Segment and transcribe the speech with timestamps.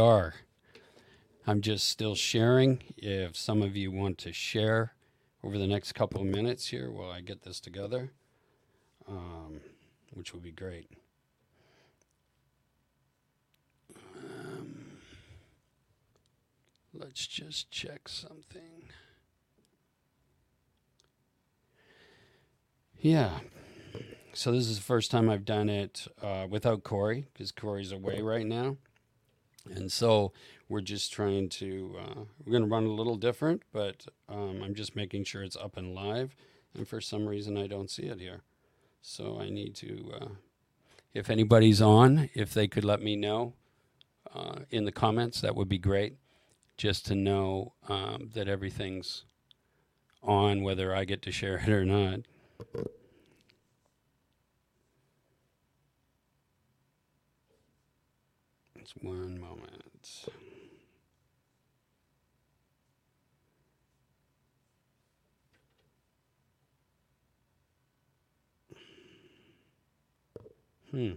[0.00, 0.34] are.
[1.46, 2.82] I'm just still sharing.
[2.96, 4.94] If some of you want to share
[5.44, 8.10] over the next couple of minutes here while I get this together,
[9.08, 9.60] um,
[10.12, 10.90] which would be great.
[14.16, 14.98] Um,
[16.92, 18.84] let's just check something.
[22.98, 23.38] Yeah.
[24.32, 28.20] So this is the first time I've done it uh, without Corey because Corey's away
[28.20, 28.76] right now,
[29.68, 30.32] and so
[30.68, 31.96] we're just trying to.
[31.98, 35.56] Uh, we're going to run a little different, but um, I'm just making sure it's
[35.56, 36.34] up and live.
[36.74, 38.42] And for some reason, I don't see it here,
[39.02, 40.12] so I need to.
[40.20, 40.28] Uh,
[41.12, 43.54] if anybody's on, if they could let me know
[44.32, 46.16] uh, in the comments, that would be great.
[46.76, 49.24] Just to know um, that everything's
[50.22, 52.20] on, whether I get to share it or not.
[59.02, 60.26] One moment.
[70.90, 71.12] Hmm.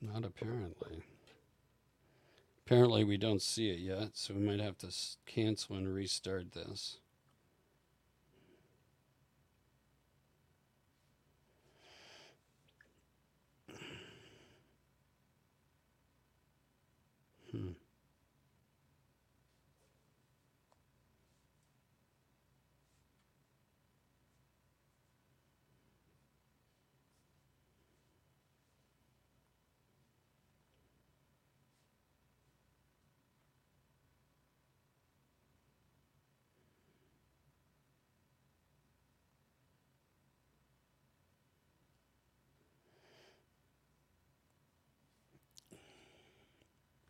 [0.00, 1.02] Not apparently.
[2.64, 4.94] Apparently, we don't see it yet, so we might have to
[5.26, 6.98] cancel and restart this.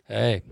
[0.08, 0.42] Hey.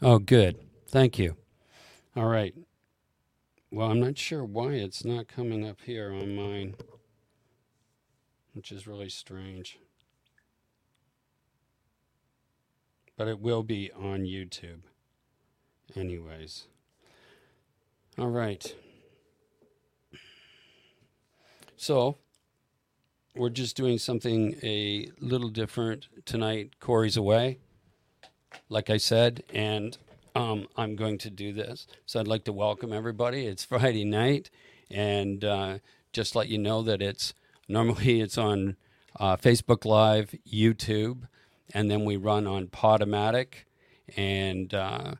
[0.00, 0.58] Oh, good.
[0.88, 1.36] Thank you.
[2.16, 2.52] All right.
[3.70, 6.74] Well, I'm not sure why it's not coming up here on mine,
[8.54, 9.78] which is really strange.
[13.16, 14.80] But it will be on YouTube,
[15.94, 16.64] anyways.
[18.18, 18.74] All right.
[21.76, 22.16] So,
[23.34, 26.78] we're just doing something a little different tonight.
[26.80, 27.58] Corey's away,
[28.68, 29.96] like I said, and
[30.34, 31.86] um, I'm going to do this.
[32.04, 33.46] So I'd like to welcome everybody.
[33.46, 34.50] It's Friday night,
[34.90, 35.78] and uh,
[36.12, 37.32] just let you know that it's
[37.68, 38.76] normally it's on
[39.18, 41.22] uh, Facebook Live, YouTube,
[41.72, 43.64] and then we run on Podomatic
[44.16, 45.14] and uh,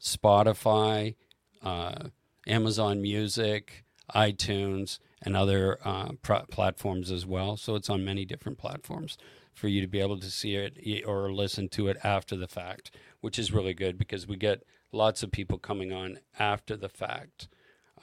[0.00, 1.14] Spotify,
[1.62, 2.08] uh,
[2.46, 3.84] Amazon Music,
[4.14, 6.12] iTunes and other uh,
[6.50, 7.56] platforms as well.
[7.56, 9.16] So it's on many different platforms
[9.52, 12.90] for you to be able to see it or listen to it after the fact,
[13.20, 17.48] which is really good because we get lots of people coming on after the fact.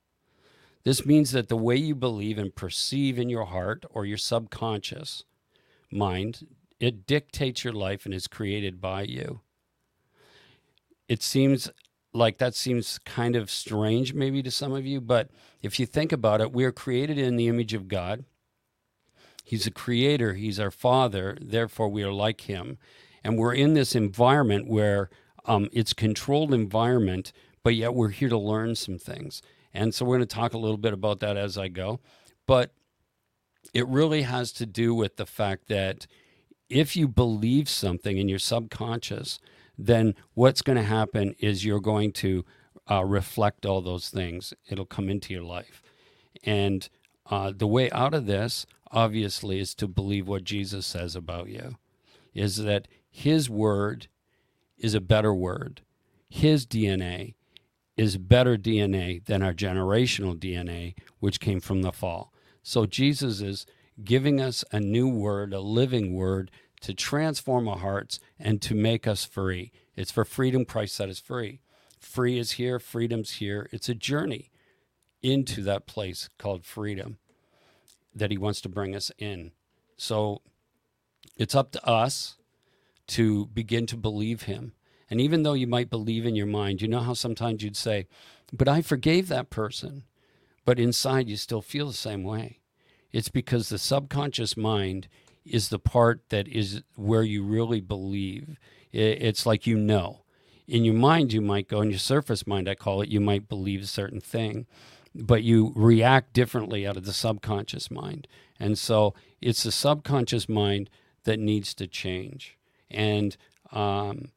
[0.84, 5.24] This means that the way you believe and perceive in your heart or your subconscious
[5.90, 6.46] mind,
[6.80, 9.40] it dictates your life and is created by you.
[11.08, 11.70] It seems
[12.12, 15.30] like that seems kind of strange maybe to some of you, but
[15.62, 18.24] if you think about it, we are created in the image of God.
[19.44, 22.78] He's a creator, he's our father, therefore we are like him.
[23.24, 25.10] And we're in this environment where
[25.44, 27.32] um, it's controlled environment,
[27.62, 29.42] but yet we're here to learn some things.
[29.74, 32.00] And so we're going to talk a little bit about that as I go.
[32.46, 32.72] But
[33.72, 36.06] it really has to do with the fact that
[36.68, 39.38] if you believe something in your subconscious,
[39.78, 42.44] then what's going to happen is you're going to
[42.90, 44.52] uh, reflect all those things.
[44.68, 45.82] It'll come into your life.
[46.44, 46.88] And
[47.30, 51.76] uh, the way out of this, obviously, is to believe what Jesus says about you,
[52.34, 54.08] is that his word
[54.78, 55.82] is a better word.
[56.28, 57.34] His DNA
[57.96, 62.32] is better DNA than our generational DNA, which came from the fall.
[62.62, 63.66] So Jesus is
[64.02, 66.50] giving us a new word, a living word
[66.80, 69.72] to transform our hearts and to make us free.
[69.94, 71.60] It's for freedom Christ set us free.
[71.98, 73.68] Free is here, freedom's here.
[73.72, 74.50] It's a journey
[75.22, 77.18] into that place called freedom
[78.14, 79.52] that he wants to bring us in.
[79.96, 80.42] So
[81.36, 82.36] it's up to us
[83.08, 84.72] to begin to believe him.
[85.12, 88.06] And even though you might believe in your mind, you know how sometimes you'd say,
[88.50, 90.04] But I forgave that person.
[90.64, 92.60] But inside you still feel the same way.
[93.12, 95.08] It's because the subconscious mind
[95.44, 98.56] is the part that is where you really believe.
[98.90, 100.22] It's like you know.
[100.66, 103.50] In your mind, you might go, in your surface mind, I call it, you might
[103.50, 104.66] believe a certain thing,
[105.14, 108.26] but you react differently out of the subconscious mind.
[108.58, 109.12] And so
[109.42, 110.88] it's the subconscious mind
[111.24, 112.56] that needs to change.
[112.90, 113.36] And
[113.72, 114.30] um,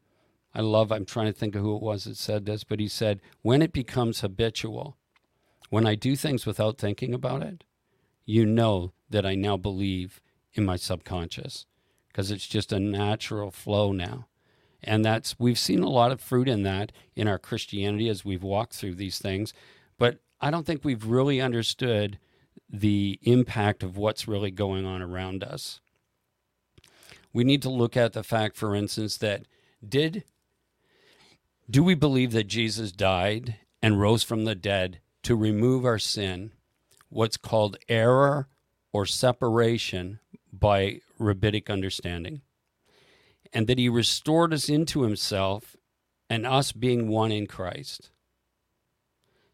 [0.56, 2.88] I love, I'm trying to think of who it was that said this, but he
[2.88, 4.96] said, when it becomes habitual,
[5.68, 7.64] when I do things without thinking about it,
[8.24, 10.20] you know that I now believe
[10.54, 11.66] in my subconscious
[12.08, 14.28] because it's just a natural flow now.
[14.82, 18.42] And that's, we've seen a lot of fruit in that in our Christianity as we've
[18.42, 19.52] walked through these things.
[19.98, 22.18] But I don't think we've really understood
[22.70, 25.80] the impact of what's really going on around us
[27.36, 29.44] we need to look at the fact, for instance, that
[29.86, 30.24] did
[31.68, 36.52] do we believe that Jesus died and rose from the dead to remove our sin,
[37.08, 38.48] what's called error
[38.92, 40.20] or separation
[40.52, 42.42] by rabbinic understanding,
[43.52, 45.76] and that he restored us into himself
[46.30, 48.10] and us being one in Christ?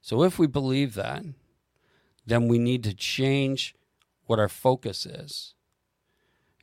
[0.03, 1.25] So, if we believe that,
[2.27, 3.75] then we need to change
[4.27, 5.55] what our focus is.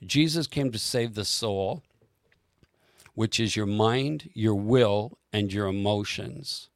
[0.06, 1.82] Jesus came to save the soul,
[3.16, 6.70] which is your mind, your will, and your emotions.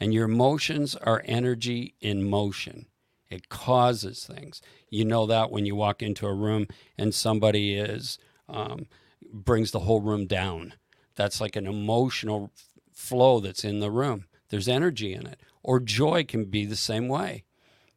[0.00, 2.86] And your emotions are energy in motion.
[3.30, 4.60] It causes things.
[4.90, 6.66] You know that when you walk into a room
[6.98, 8.86] and somebody is um,
[9.32, 10.74] brings the whole room down.
[11.14, 12.50] That's like an emotional
[12.92, 14.26] flow that's in the room.
[14.48, 15.40] There's energy in it.
[15.62, 17.44] Or joy can be the same way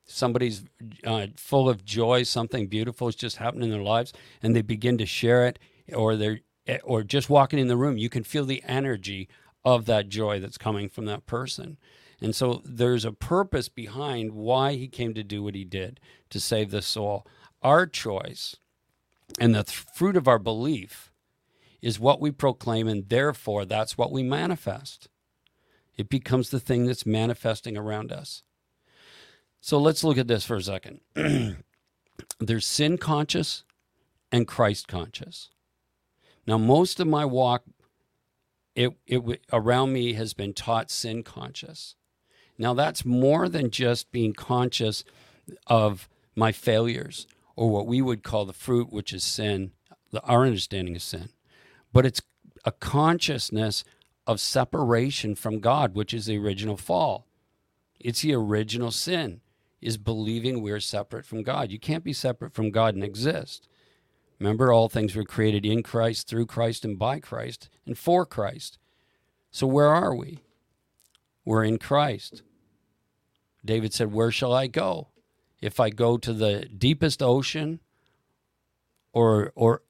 [0.05, 0.63] somebody's
[1.03, 4.97] uh, full of joy, something beautiful is just happening in their lives, and they begin
[4.99, 5.59] to share it,
[5.93, 6.39] or they're
[6.83, 9.27] or just walking in the room, you can feel the energy
[9.65, 11.77] of that joy that's coming from that person.
[12.21, 16.39] And so there's a purpose behind why he came to do what he did to
[16.39, 17.25] save the soul.
[17.61, 18.55] Our choice
[19.39, 21.11] and the th- fruit of our belief
[21.81, 25.09] is what we proclaim, and therefore that's what we manifest.
[25.97, 28.43] It becomes the thing that's manifesting around us.
[29.61, 31.01] So let's look at this for a second.
[32.39, 33.63] There's sin conscious
[34.31, 35.49] and Christ conscious.
[36.47, 37.63] Now, most of my walk
[38.75, 41.95] it, it around me has been taught sin conscious.
[42.57, 45.03] Now, that's more than just being conscious
[45.67, 49.71] of my failures or what we would call the fruit, which is sin,
[50.11, 51.29] the, our understanding of sin.
[51.93, 52.21] But it's
[52.65, 53.83] a consciousness
[54.27, 57.27] of separation from God, which is the original fall.
[57.99, 59.41] It's the original sin
[59.81, 61.71] is believing we're separate from God.
[61.71, 63.67] You can't be separate from God and exist.
[64.39, 68.77] Remember, all things were created in Christ, through Christ, and by Christ, and for Christ.
[69.51, 70.39] So where are we?
[71.45, 72.41] We're in Christ.
[73.63, 75.09] David said, Where shall I go?
[75.61, 77.79] If I go to the deepest ocean
[79.13, 79.81] or, or,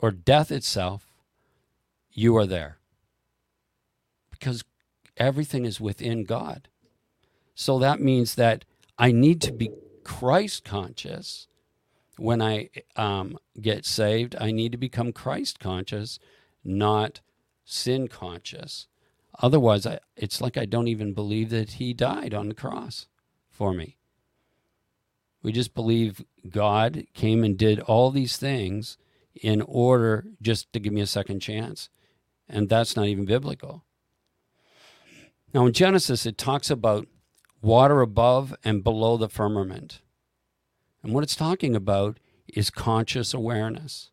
[0.00, 1.06] or death itself,
[2.12, 2.78] you are there.
[4.30, 4.64] Because
[5.16, 6.68] everything is within God.
[7.54, 8.64] So that means that
[8.98, 9.70] I need to be
[10.04, 11.48] Christ conscious
[12.18, 14.36] when I um, get saved.
[14.40, 16.18] I need to become Christ conscious,
[16.64, 17.20] not
[17.64, 18.86] sin conscious.
[19.40, 23.06] Otherwise, I, it's like I don't even believe that he died on the cross
[23.50, 23.98] for me.
[25.42, 28.96] We just believe God came and did all these things
[29.34, 31.88] in order just to give me a second chance.
[32.48, 33.84] And that's not even biblical.
[35.52, 37.06] Now, in Genesis, it talks about
[37.62, 40.00] water above and below the firmament.
[41.06, 44.10] And what it's talking about is conscious awareness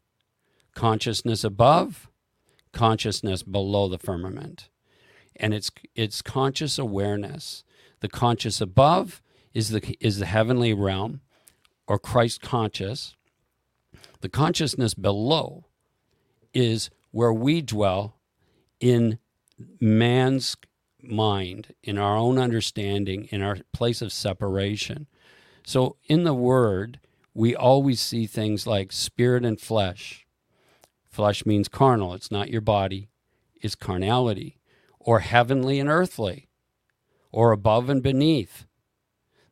[0.75, 2.07] consciousness above,
[2.71, 4.69] consciousness below the firmament.
[5.35, 7.63] And it's, it's conscious awareness.
[8.01, 9.23] The conscious above
[9.55, 11.21] is the, is the heavenly realm
[11.87, 13.15] or Christ conscious.
[14.21, 15.65] The consciousness below
[16.53, 18.17] is where we dwell
[18.79, 19.17] in
[19.79, 20.57] man's
[21.01, 25.07] mind, in our own understanding, in our place of separation.
[25.65, 26.99] So in the Word,
[27.33, 30.25] we always see things like spirit and flesh.
[31.09, 33.09] Flesh means carnal, it's not your body,
[33.61, 34.57] it's carnality,
[34.99, 36.49] or heavenly and earthly,
[37.31, 38.65] or above and beneath.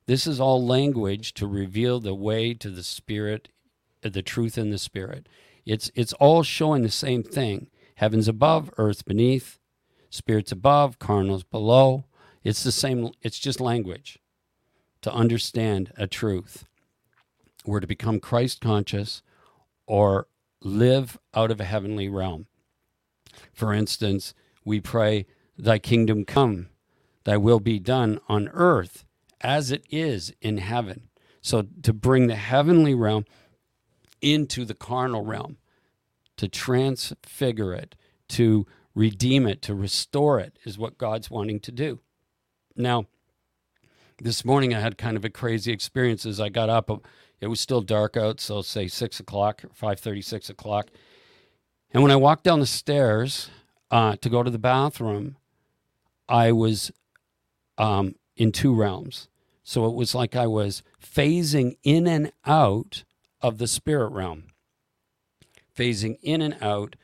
[0.08, 3.50] This is all language to reveal the way to the spirit,
[4.01, 5.30] the truth in the spirit.
[5.65, 9.60] It's, it's all showing the same thing heavens above, earth beneath,
[10.10, 12.06] spirits above, carnals below.
[12.44, 14.18] It's the same, it's just language
[15.01, 16.65] to understand a truth.
[17.65, 19.22] We're to become Christ conscious
[19.86, 20.27] or
[20.62, 22.48] live out of a heavenly realm.
[23.53, 25.25] For instance, we pray,
[25.58, 26.70] Thy kingdom come,
[27.24, 29.05] Thy will be done on earth
[29.41, 31.10] as it is in heaven.
[31.41, 33.25] So to bring the heavenly realm
[34.22, 35.58] into the carnal realm,
[36.38, 37.96] to transfigure it,
[38.29, 42.00] to redeem it, to restore it, is what God's wanting to do.
[42.75, 43.08] Now,
[44.23, 46.91] this morning I had kind of a crazy experience as I got up.
[47.39, 50.89] It was still dark out, so say six o'clock, five thirty, six o'clock.
[51.91, 53.49] And when I walked down the stairs
[53.89, 55.37] uh, to go to the bathroom,
[56.29, 56.91] I was
[57.77, 59.27] um, in two realms.
[59.63, 63.03] So it was like I was phasing in and out
[63.41, 64.43] of the spirit realm,
[65.75, 66.95] phasing in and out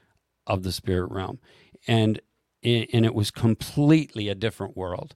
[0.46, 1.40] of the spirit realm.
[1.88, 2.22] And,
[2.64, 5.16] and it was completely a different world.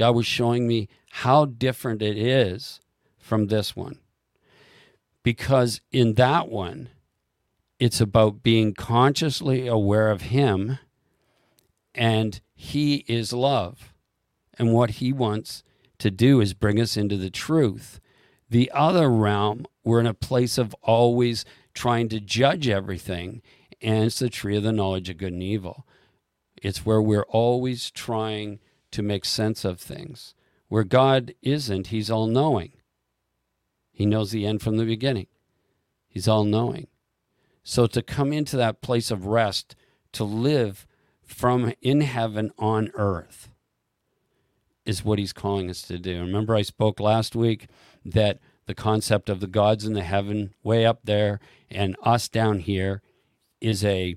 [0.00, 2.80] God was showing me how different it is
[3.18, 3.98] from this one.
[5.22, 6.88] Because in that one,
[7.78, 10.78] it's about being consciously aware of Him,
[11.94, 13.92] and He is love.
[14.58, 15.62] And what He wants
[15.98, 18.00] to do is bring us into the truth.
[18.48, 23.42] The other realm, we're in a place of always trying to judge everything,
[23.82, 25.86] and it's the tree of the knowledge of good and evil.
[26.62, 28.60] It's where we're always trying
[28.92, 30.34] to make sense of things.
[30.68, 32.72] Where God isn't, He's all knowing.
[33.92, 35.26] He knows the end from the beginning.
[36.08, 36.86] He's all knowing.
[37.62, 39.76] So to come into that place of rest,
[40.12, 40.86] to live
[41.22, 43.50] from in heaven on earth,
[44.84, 46.20] is what he's calling us to do.
[46.20, 47.68] Remember, I spoke last week
[48.04, 51.38] that the concept of the gods in the heaven, way up there,
[51.70, 53.02] and us down here,
[53.60, 54.16] is a,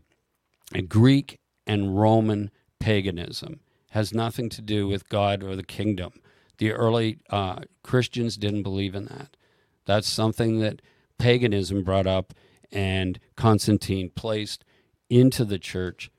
[0.73, 2.49] a Greek and Roman
[2.79, 3.59] paganism.
[3.93, 6.13] Has nothing to do with God or the kingdom.
[6.57, 9.37] The early uh, Christians didn't believe in that.
[9.85, 10.81] That's something that
[11.19, 12.33] paganism brought up
[12.71, 14.65] and Constantine placed
[15.09, 16.09] into the church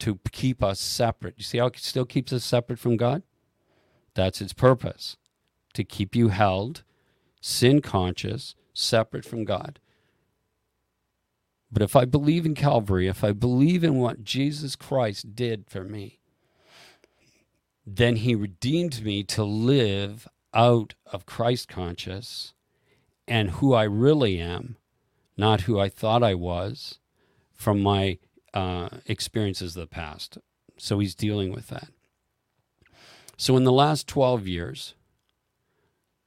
[0.00, 1.34] to keep us separate.
[1.38, 3.22] You see how it still keeps us separate from God?
[4.14, 5.16] That's its purpose
[5.72, 6.82] to keep you held,
[7.40, 9.78] sin conscious, separate from God.
[11.70, 15.84] But if I believe in Calvary, if I believe in what Jesus Christ did for
[15.84, 16.18] me,
[17.86, 22.52] then he redeemed me to live out of Christ conscious
[23.26, 24.76] and who I really am,
[25.36, 26.98] not who I thought I was
[27.52, 28.18] from my
[28.54, 30.38] uh, experiences of the past.
[30.78, 31.88] So he's dealing with that.
[33.36, 34.94] So, in the last 12 years,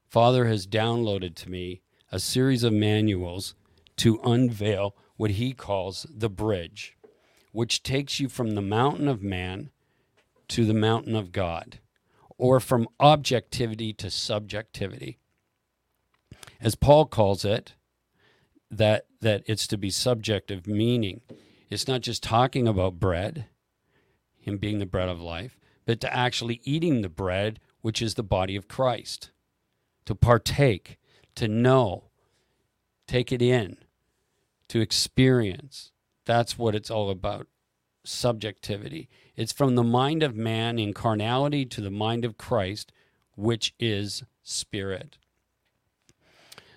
[0.09, 1.81] Father has downloaded to me
[2.11, 3.55] a series of manuals
[3.97, 6.97] to unveil what he calls the bridge,
[7.51, 9.69] which takes you from the mountain of man
[10.49, 11.79] to the mountain of God,
[12.37, 15.19] or from objectivity to subjectivity.
[16.59, 17.73] As Paul calls it,
[18.71, 21.21] that, that it's to be subjective, meaning
[21.69, 23.45] it's not just talking about bread,
[24.39, 28.23] him being the bread of life, but to actually eating the bread, which is the
[28.23, 29.31] body of Christ,
[30.05, 30.97] to partake,
[31.35, 32.05] to know,
[33.07, 33.77] take it in,
[34.69, 35.91] to experience.
[36.25, 37.47] That's what it's all about
[38.07, 39.09] subjectivity.
[39.35, 42.91] It's from the mind of man in carnality to the mind of Christ,
[43.35, 45.17] which is spirit.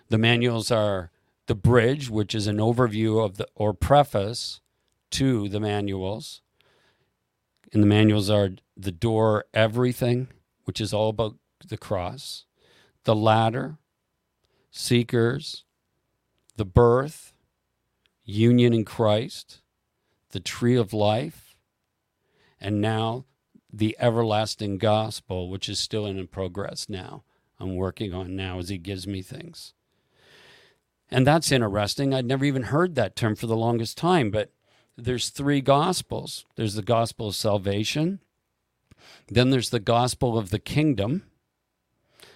[0.08, 1.11] The manuals are
[1.47, 4.61] the bridge, which is an overview of the or preface
[5.12, 6.40] to the manuals
[7.73, 10.28] And the manuals are the door, everything,
[10.64, 12.47] which is all about the cross,
[13.04, 13.78] the ladder,
[14.70, 15.64] seekers,
[16.56, 17.32] the birth,
[18.25, 19.61] union in Christ,
[20.30, 21.56] the tree of life,
[22.61, 23.25] and now
[23.73, 27.25] the everlasting gospel, which is still in progress now.
[27.61, 29.75] I'm working on now as he gives me things.
[31.11, 32.12] And that's interesting.
[32.12, 34.52] I'd never even heard that term for the longest time, but
[34.97, 36.44] there's three gospels.
[36.56, 38.20] There's the gospel of salvation,
[39.28, 41.23] then there's the gospel of the kingdom,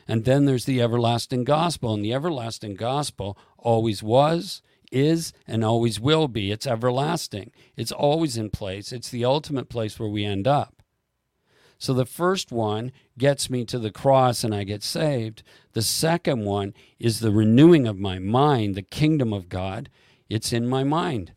[0.09, 1.95] and then there's the everlasting gospel.
[1.95, 6.53] And the everlasting gospel always was, is, and always will be.
[6.53, 7.51] It's everlasting.
[7.77, 8.93] It's always in place.
[8.93, 10.83] It's the ultimate place where we end up.
[11.79, 15.43] So the first one gets me to the cross and I get saved.
[15.73, 19.89] The second one is the renewing of my mind, the kingdom of God.
[20.29, 21.33] It's in my mind,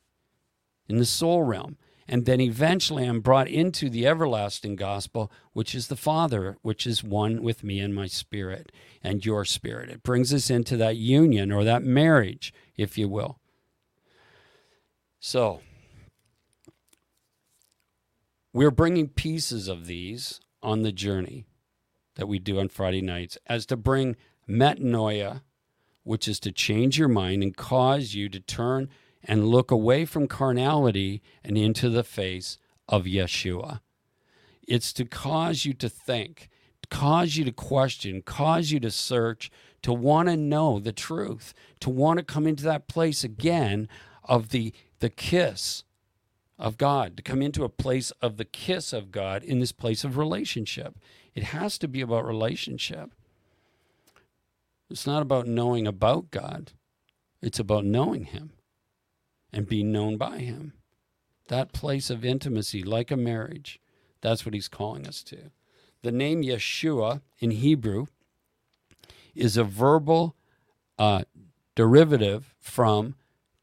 [0.88, 1.77] in the soul realm.
[2.08, 7.03] And then eventually I'm brought into the everlasting gospel, which is the Father, which is
[7.03, 8.71] one with me and my spirit
[9.03, 9.89] and your spirit.
[9.89, 13.39] It brings us into that union or that marriage, if you will.
[15.27, 15.61] So,
[18.53, 21.47] we're bringing pieces of these on the journey
[22.13, 25.41] that we do on Friday nights as to bring metanoia,
[26.03, 28.88] which is to change your mind and cause you to turn
[29.23, 33.79] and look away from carnality and into the face of Yeshua.
[34.67, 36.49] It's to cause you to think,
[36.91, 39.49] cause you to question, cause you to search,
[39.81, 43.89] to want to know the truth, to want to come into that place again
[44.27, 45.84] of the, the kiss
[46.58, 50.03] of God, to come into a place of the kiss of God in this place
[50.03, 50.97] of relationship.
[51.34, 53.12] It has to be about relationship.
[54.89, 56.71] It's not about knowing about God,
[57.41, 58.51] it's about knowing Him
[59.51, 60.73] and being known by Him.
[61.47, 63.79] That place of intimacy, like a marriage,
[64.21, 65.51] that's what He's calling us to.
[66.03, 68.05] The name Yeshua in Hebrew
[69.34, 70.36] is a verbal
[70.97, 71.23] uh,
[71.75, 73.15] derivative from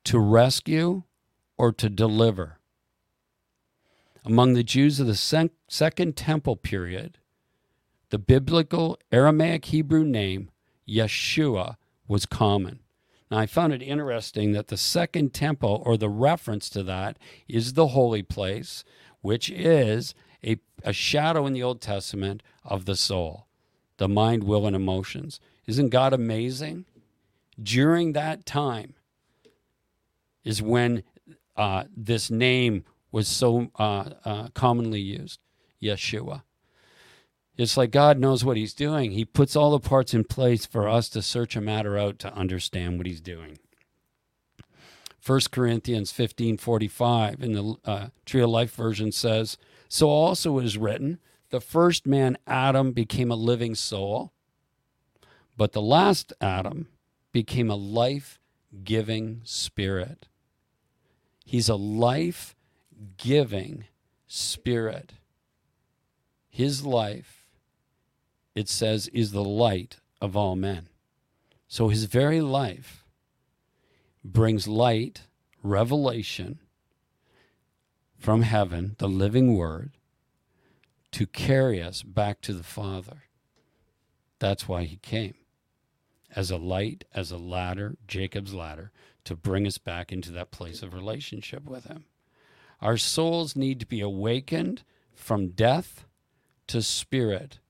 [0.05, 1.05] to rescue
[1.63, 2.59] or to deliver.
[4.25, 7.19] Among the Jews of the Second Temple period,
[8.11, 10.51] the biblical Aramaic Hebrew name
[10.89, 11.77] Yeshua
[12.09, 12.81] was common.
[13.31, 17.75] Now, I found it interesting that the Second Temple, or the reference to that, is
[17.75, 18.83] the holy place,
[19.21, 23.47] which is a, a shadow in the Old Testament of the soul,
[23.99, 25.39] the mind, will, and emotions.
[25.69, 26.87] Isn't God amazing?
[27.63, 28.95] During that time
[30.43, 31.05] is when
[31.57, 35.41] uh, this name was so uh, uh, commonly used
[35.83, 36.43] Yeshua.
[37.57, 39.13] It's like God knows what He's doing.
[39.13, 42.35] He puts all the parts in place for us to search a matter out to
[42.35, 43.59] understand what He's doing.
[45.25, 49.57] 1 Corinthians 15 45 in the uh, Tree of Life version says,
[49.89, 54.33] So also is written, the first man, Adam, became a living soul,
[55.57, 56.89] but the last Adam
[57.31, 58.41] became a life
[58.83, 60.27] giving spirit.
[61.53, 62.57] He's a life
[63.19, 63.85] giving
[64.27, 65.13] spirit.
[66.49, 67.47] His life,
[68.55, 70.89] it says, is the light of all men.
[71.69, 73.05] So his very life
[74.25, 75.25] brings light,
[75.63, 76.59] revelation
[78.19, 79.91] from heaven, the living word,
[81.11, 83.25] to carry us back to the Father.
[84.39, 85.35] That's why he came
[86.35, 88.91] as a light, as a ladder, Jacob's ladder,
[89.25, 92.05] to bring us back into that place of relationship with him.
[92.81, 94.83] Our souls need to be awakened
[95.15, 96.05] from death
[96.67, 97.61] to spirit,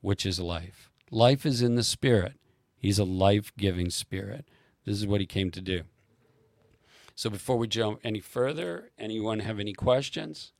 [0.00, 0.90] which is life.
[1.10, 2.34] Life is in the spirit.
[2.76, 4.46] He's a life giving spirit.
[4.86, 5.82] This is what he came to do.
[7.14, 10.52] So before we jump any further, anyone have any questions?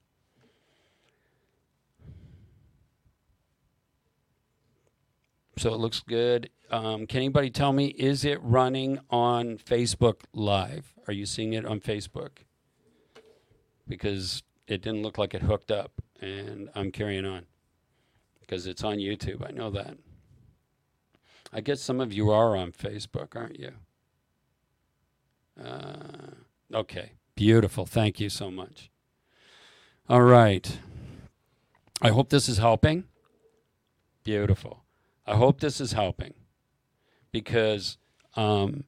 [5.56, 6.50] So it looks good.
[6.70, 10.94] Um, can anybody tell me, is it running on Facebook Live?
[11.06, 12.44] Are you seeing it on Facebook?
[13.90, 17.44] because it didn't look like it hooked up, and I'm carrying on
[18.40, 19.46] because it's on YouTube.
[19.46, 19.98] I know that.
[21.52, 23.72] I guess some of you are on Facebook, aren't you?
[25.62, 26.30] Uh,
[26.72, 27.84] okay, beautiful.
[27.84, 28.90] Thank you so much.
[30.08, 30.78] All right.
[32.00, 33.04] I hope this is helping.
[34.24, 34.84] Beautiful.
[35.26, 36.34] I hope this is helping
[37.32, 37.98] because
[38.36, 38.84] um,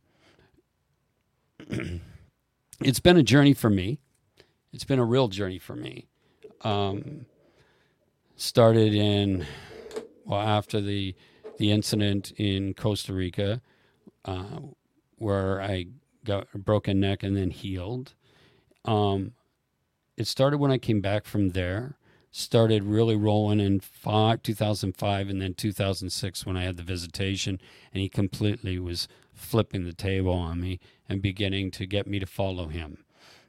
[2.81, 3.99] it's been a journey for me
[4.73, 6.07] it's been a real journey for me.
[6.63, 7.27] Um,
[8.37, 9.47] started in
[10.25, 11.15] well after the
[11.59, 13.61] the incident in Costa Rica,
[14.25, 14.61] uh,
[15.19, 15.87] where I
[16.25, 18.15] got a broken neck and then healed.
[18.85, 19.33] Um,
[20.17, 21.97] it started when I came back from there.
[22.33, 27.61] Started really rolling in five, 2005 and then 2006 when I had the visitation,
[27.93, 32.27] and he completely was flipping the table on me and beginning to get me to
[32.27, 33.05] follow him.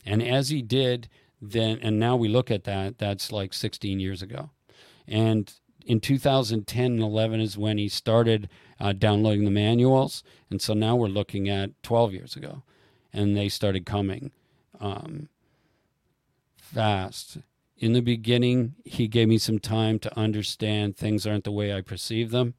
[0.06, 1.08] And as he did,
[1.42, 4.50] then, and now we look at that, that's like 16 years ago.
[5.08, 5.52] And
[5.86, 8.50] in 2010 and 11 is when he started
[8.82, 10.24] uh, downloading the manuals.
[10.50, 12.64] And so now we're looking at 12 years ago.
[13.14, 14.32] And they started coming
[14.80, 15.30] um,
[16.58, 17.38] fast
[17.84, 21.82] in the beginning, he gave me some time to understand things aren't the way I
[21.82, 22.54] perceive them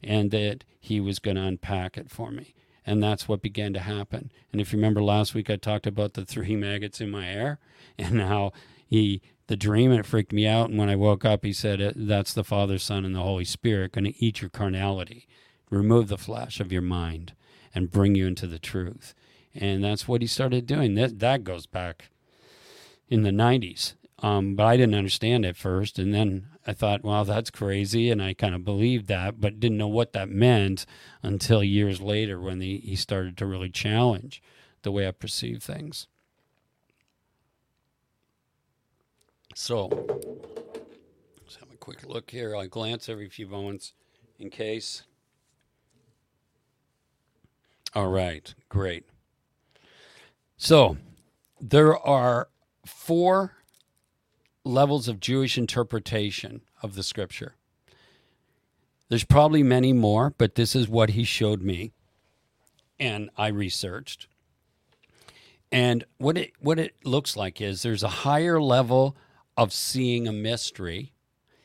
[0.00, 2.54] and that he was going to unpack it for me.
[2.86, 4.30] And that's what began to happen.
[4.52, 7.58] And if you remember last week, I talked about the three maggots in my hair
[7.98, 8.52] and how
[8.86, 10.70] he, the dream, it freaked me out.
[10.70, 13.44] And when I woke up, he said, uh, That's the Father, Son, and the Holy
[13.44, 15.26] Spirit going to eat your carnality,
[15.68, 17.32] remove the flesh of your mind,
[17.74, 19.14] and bring you into the truth.
[19.52, 20.94] And that's what he started doing.
[20.94, 22.10] That, that goes back
[23.08, 23.94] in the 90s.
[24.22, 25.98] Um, but I didn't understand at first.
[25.98, 28.10] And then I thought, wow, that's crazy.
[28.10, 30.84] And I kind of believed that, but didn't know what that meant
[31.22, 34.42] until years later when he, he started to really challenge
[34.82, 36.06] the way I perceive things.
[39.54, 39.88] So
[41.42, 42.54] let's have a quick look here.
[42.54, 43.94] I glance every few moments
[44.38, 45.02] in case.
[47.94, 49.04] All right, great.
[50.56, 50.98] So
[51.60, 52.48] there are
[52.86, 53.56] four
[54.70, 57.56] levels of Jewish interpretation of the scripture.
[59.08, 61.92] There's probably many more, but this is what he showed me
[63.00, 64.28] and I researched.
[65.72, 69.16] And what it what it looks like is there's a higher level
[69.56, 71.12] of seeing a mystery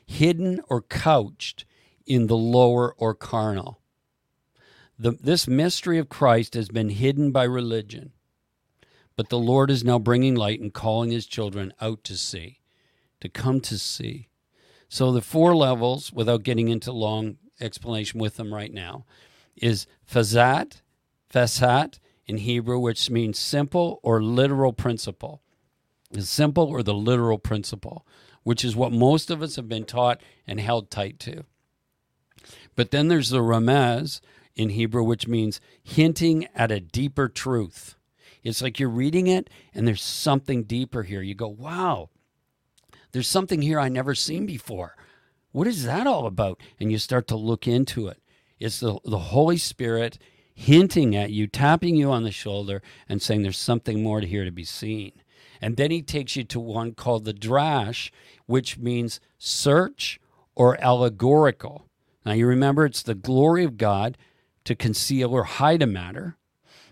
[0.07, 1.65] hidden or couched
[2.05, 3.79] in the lower or carnal.
[4.97, 8.13] The, this mystery of Christ has been hidden by religion,
[9.17, 12.59] but the Lord is now bringing light and calling his children out to see
[13.25, 14.29] to come to see.
[14.87, 19.05] So the four levels, without getting into long explanation with them right now,
[19.55, 20.81] is fazat,
[21.33, 25.41] fasat in Hebrew, which means simple or literal principle.
[26.11, 28.05] The simple or the literal principle,
[28.43, 31.45] which is what most of us have been taught and held tight to.
[32.75, 34.21] But then there's the ramaz
[34.55, 37.95] in Hebrew, which means hinting at a deeper truth.
[38.43, 41.23] It's like you're reading it and there's something deeper here.
[41.23, 42.11] You go, wow,
[43.15, 44.97] there's something here I never seen before.
[45.53, 46.59] What is that all about?
[46.81, 48.21] And you start to look into it.
[48.59, 50.19] It's the, the Holy Spirit
[50.53, 54.43] hinting at you, tapping you on the shoulder, and saying there's something more to here
[54.43, 55.13] to be seen.
[55.61, 58.11] And then he takes you to one called the drash,
[58.47, 60.19] which means search
[60.53, 61.85] or allegorical.
[62.25, 64.17] Now you remember it's the glory of God
[64.65, 66.35] to conceal or hide a matter,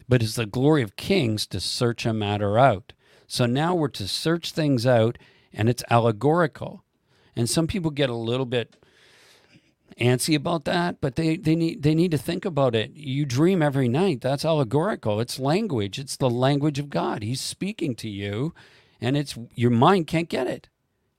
[0.07, 2.93] but it's the glory of kings to search a matter out.
[3.27, 5.17] So now we're to search things out
[5.53, 6.83] and it's allegorical.
[7.35, 8.75] And some people get a little bit
[9.99, 12.91] antsy about that, but they, they need they need to think about it.
[12.95, 14.21] You dream every night.
[14.21, 15.19] That's allegorical.
[15.19, 15.99] It's language.
[15.99, 17.23] It's the language of God.
[17.23, 18.53] He's speaking to you,
[18.99, 20.69] and it's your mind can't get it.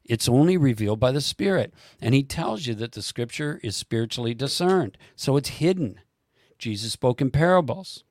[0.05, 1.73] It's only revealed by the Spirit.
[2.01, 4.99] And he tells you that the scripture is spiritually discerned.
[5.17, 6.01] So it's hidden.
[6.59, 8.05] Jesus spoke in parables.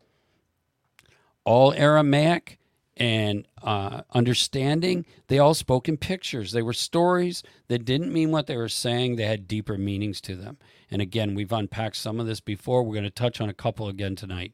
[1.45, 2.57] All Aramaic
[2.95, 6.51] and uh, understanding, they all spoke in pictures.
[6.51, 10.35] They were stories that didn't mean what they were saying, they had deeper meanings to
[10.35, 10.57] them.
[10.91, 12.83] And again, we've unpacked some of this before.
[12.83, 14.53] We're going to touch on a couple again tonight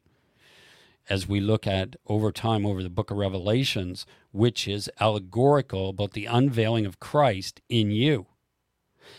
[1.08, 6.12] as we look at over time over the book of Revelations, which is allegorical about
[6.12, 8.26] the unveiling of Christ in you.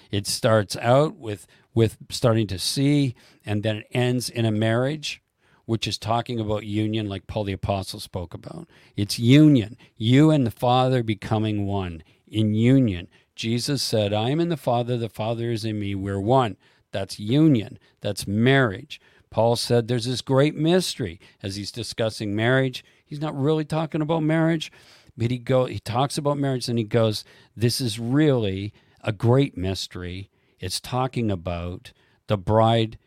[0.09, 5.21] It starts out with with starting to see and then it ends in a marriage
[5.65, 8.67] which is talking about union like Paul the Apostle spoke about.
[8.95, 12.03] It's union, you and the Father becoming one.
[12.27, 16.19] In union, Jesus said, I am in the Father, the Father is in me, we're
[16.19, 16.57] one.
[16.91, 18.99] That's union, that's marriage.
[19.29, 22.83] Paul said there's this great mystery as he's discussing marriage.
[23.05, 24.71] He's not really talking about marriage,
[25.17, 27.23] but he go he talks about marriage and he goes,
[27.55, 30.29] This is really a great mystery.
[30.59, 31.93] It's talking about
[32.27, 32.97] the bride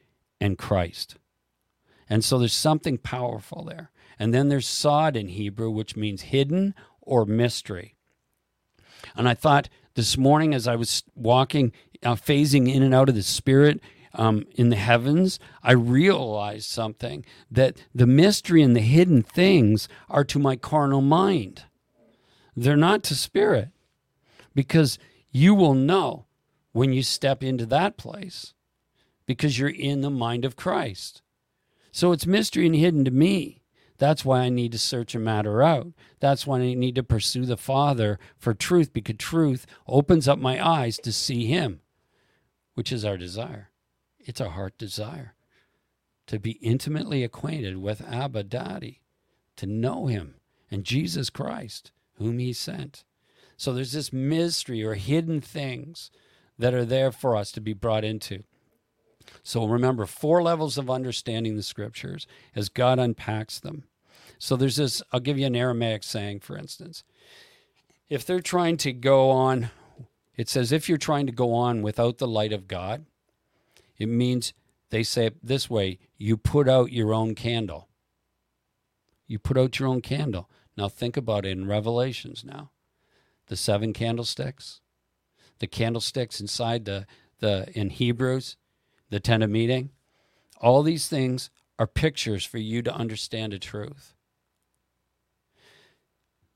[0.40, 1.16] and Christ.
[2.14, 3.90] And so there's something powerful there.
[4.20, 7.96] And then there's sod in Hebrew, which means hidden or mystery.
[9.16, 11.72] And I thought this morning as I was walking,
[12.04, 13.80] uh, phasing in and out of the Spirit
[14.12, 20.22] um, in the heavens, I realized something that the mystery and the hidden things are
[20.22, 21.64] to my carnal mind.
[22.56, 23.70] They're not to spirit
[24.54, 25.00] because
[25.32, 26.26] you will know
[26.70, 28.54] when you step into that place
[29.26, 31.20] because you're in the mind of Christ.
[31.94, 33.62] So it's mystery and hidden to me.
[33.98, 35.92] That's why I need to search a matter out.
[36.18, 40.60] That's why I need to pursue the Father for truth, because truth opens up my
[40.60, 41.82] eyes to see Him,
[42.74, 43.70] which is our desire.
[44.18, 45.36] It's our heart desire
[46.26, 49.00] to be intimately acquainted with Abba Daddy,
[49.54, 50.34] to know Him
[50.72, 53.04] and Jesus Christ, whom He sent.
[53.56, 56.10] So there's this mystery or hidden things
[56.58, 58.42] that are there for us to be brought into.
[59.42, 63.84] So remember, four levels of understanding the scriptures as God unpacks them.
[64.38, 67.04] So there's this, I'll give you an Aramaic saying, for instance.
[68.08, 69.70] If they're trying to go on,
[70.36, 73.06] it says, if you're trying to go on without the light of God,
[73.96, 74.52] it means
[74.90, 77.88] they say it this way you put out your own candle.
[79.26, 80.50] You put out your own candle.
[80.76, 82.70] Now think about it in Revelations now.
[83.46, 84.80] The seven candlesticks,
[85.58, 87.06] the candlesticks inside the,
[87.40, 88.56] the in Hebrews,
[89.14, 89.90] the tent of meeting.
[90.60, 91.48] All these things
[91.78, 94.12] are pictures for you to understand a truth.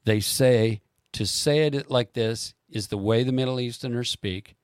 [0.05, 0.81] They say
[1.13, 4.57] to say it like this is the way the Middle Easterners speak.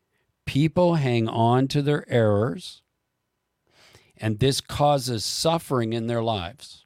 [0.45, 2.83] People hang on to their errors,
[4.17, 6.85] and this causes suffering in their lives.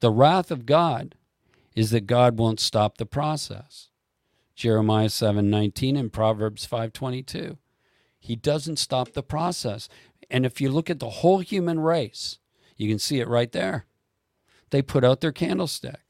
[0.00, 1.14] The wrath of God
[1.74, 3.90] is that God won't stop the process.
[4.54, 7.58] Jeremiah 7:19 and Proverbs 5:22.
[8.26, 9.88] He doesn't stop the process.
[10.28, 12.40] And if you look at the whole human race,
[12.76, 13.86] you can see it right there.
[14.70, 16.00] They put out their candlestick.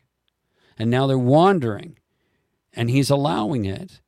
[0.78, 1.98] And now they're wandering.
[2.72, 4.00] And he's allowing it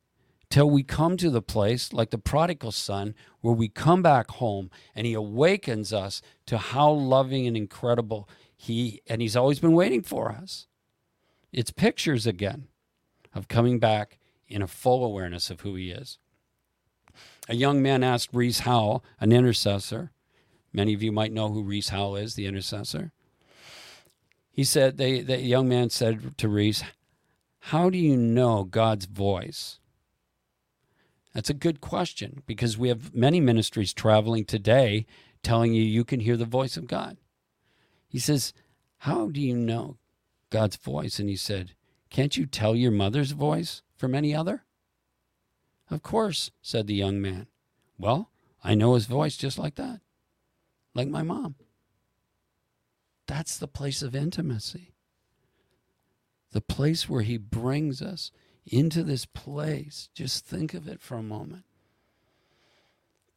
[0.49, 4.71] till we come to the place like the prodigal son where we come back home
[4.95, 10.01] and he awakens us to how loving and incredible he and he's always been waiting
[10.01, 10.65] for us.
[11.51, 12.69] It's pictures again
[13.35, 14.17] of coming back
[14.47, 16.17] in a full awareness of who he is.
[17.49, 20.11] A young man asked Rees Howell, an intercessor.
[20.71, 23.11] Many of you might know who Rees Howell is, the intercessor.
[24.51, 26.83] He said, they, the young man said to Rees,
[27.59, 29.79] How do you know God's voice?
[31.33, 35.07] That's a good question because we have many ministries traveling today
[35.41, 37.17] telling you you can hear the voice of God.
[38.07, 38.53] He says,
[38.99, 39.97] How do you know
[40.51, 41.17] God's voice?
[41.17, 41.71] And he said,
[42.11, 44.65] Can't you tell your mother's voice from any other?
[45.89, 47.47] Of course, said the young man.
[47.97, 48.29] Well,
[48.63, 50.01] I know his voice just like that,
[50.93, 51.55] like my mom.
[53.27, 54.93] That's the place of intimacy.
[56.51, 58.31] The place where he brings us
[58.65, 60.09] into this place.
[60.13, 61.65] Just think of it for a moment.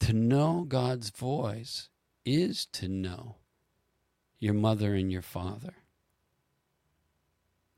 [0.00, 1.90] To know God's voice
[2.24, 3.36] is to know
[4.38, 5.74] your mother and your father.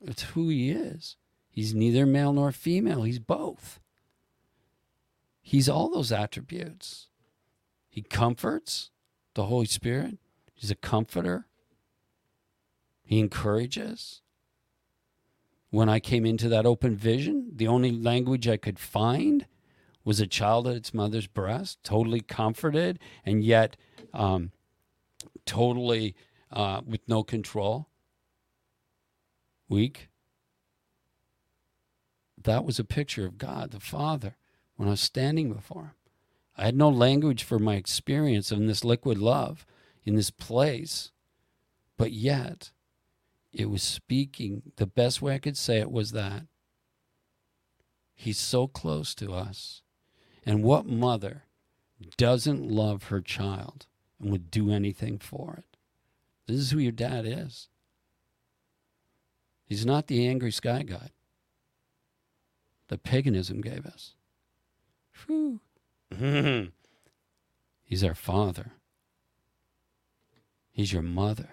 [0.01, 1.17] It's who he is.
[1.51, 3.79] He's neither male nor female, he's both.
[5.47, 7.05] He's all those attributes.
[7.87, 8.89] He comforts
[9.35, 10.17] the Holy Spirit,
[10.55, 11.45] He's a comforter,
[13.03, 14.23] He encourages.
[15.69, 19.45] When I came into that open vision, the only language I could find
[20.03, 23.77] was a child at its mother's breast, totally comforted, and yet
[24.15, 24.51] um,
[25.45, 26.15] totally
[26.51, 27.89] uh, with no control,
[29.69, 30.09] weak.
[32.35, 34.37] That was a picture of God the Father
[34.75, 35.91] when I was standing before Him.
[36.57, 39.65] I had no language for my experience in this liquid love
[40.05, 41.11] in this place,
[41.97, 42.71] but yet
[43.51, 44.61] it was speaking.
[44.75, 46.43] The best way I could say it was that
[48.13, 49.81] He's so close to us.
[50.45, 51.43] And what mother
[52.17, 53.87] doesn't love her child
[54.21, 55.77] and would do anything for it?
[56.47, 57.67] This is who your dad is.
[59.65, 61.09] He's not the angry sky god
[62.87, 64.13] that paganism gave us.
[65.25, 65.59] Whew.
[67.83, 68.73] He's our father.
[70.71, 71.49] He's your mother.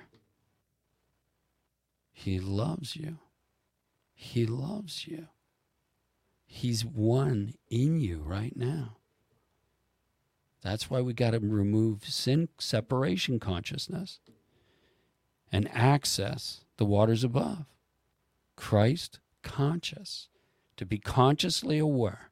[2.13, 3.19] He loves you.
[4.15, 5.29] He loves you.
[6.45, 8.97] He's one in you right now.
[10.61, 14.21] That's why we got to remove sin separation consciousness
[15.51, 17.67] and access the waters above.
[18.57, 20.29] Christ conscious,
[20.77, 22.32] to be consciously aware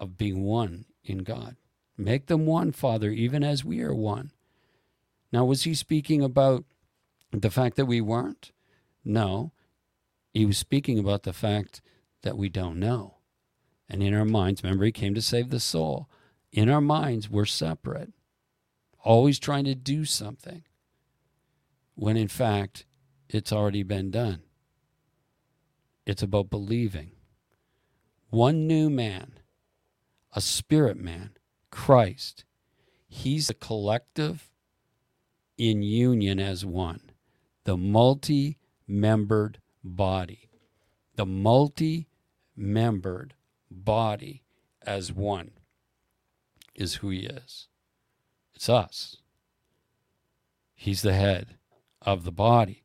[0.00, 1.56] of being one in God.
[1.96, 4.32] Make them one, Father, even as we are one.
[5.32, 6.64] Now, was he speaking about
[7.32, 8.52] the fact that we weren't?
[9.04, 9.52] No.
[10.32, 11.80] He was speaking about the fact
[12.22, 13.18] that we don't know.
[13.88, 16.08] And in our minds, remember, he came to save the soul.
[16.52, 18.12] In our minds, we're separate,
[19.02, 20.62] always trying to do something,
[21.94, 22.86] when in fact,
[23.28, 24.42] it's already been done.
[26.06, 27.12] It's about believing.
[28.30, 29.38] One new man
[30.34, 31.30] a spirit man,
[31.70, 32.44] Christ.
[33.08, 34.50] He's the collective
[35.56, 37.00] in union as one.
[37.64, 40.50] the multi membered body.
[41.16, 42.08] The multi
[42.56, 43.34] membered
[43.70, 44.42] body
[44.82, 45.52] as one
[46.74, 47.68] is who he is.
[48.54, 49.18] It's us.
[50.74, 51.56] He's the head
[52.02, 52.84] of the body.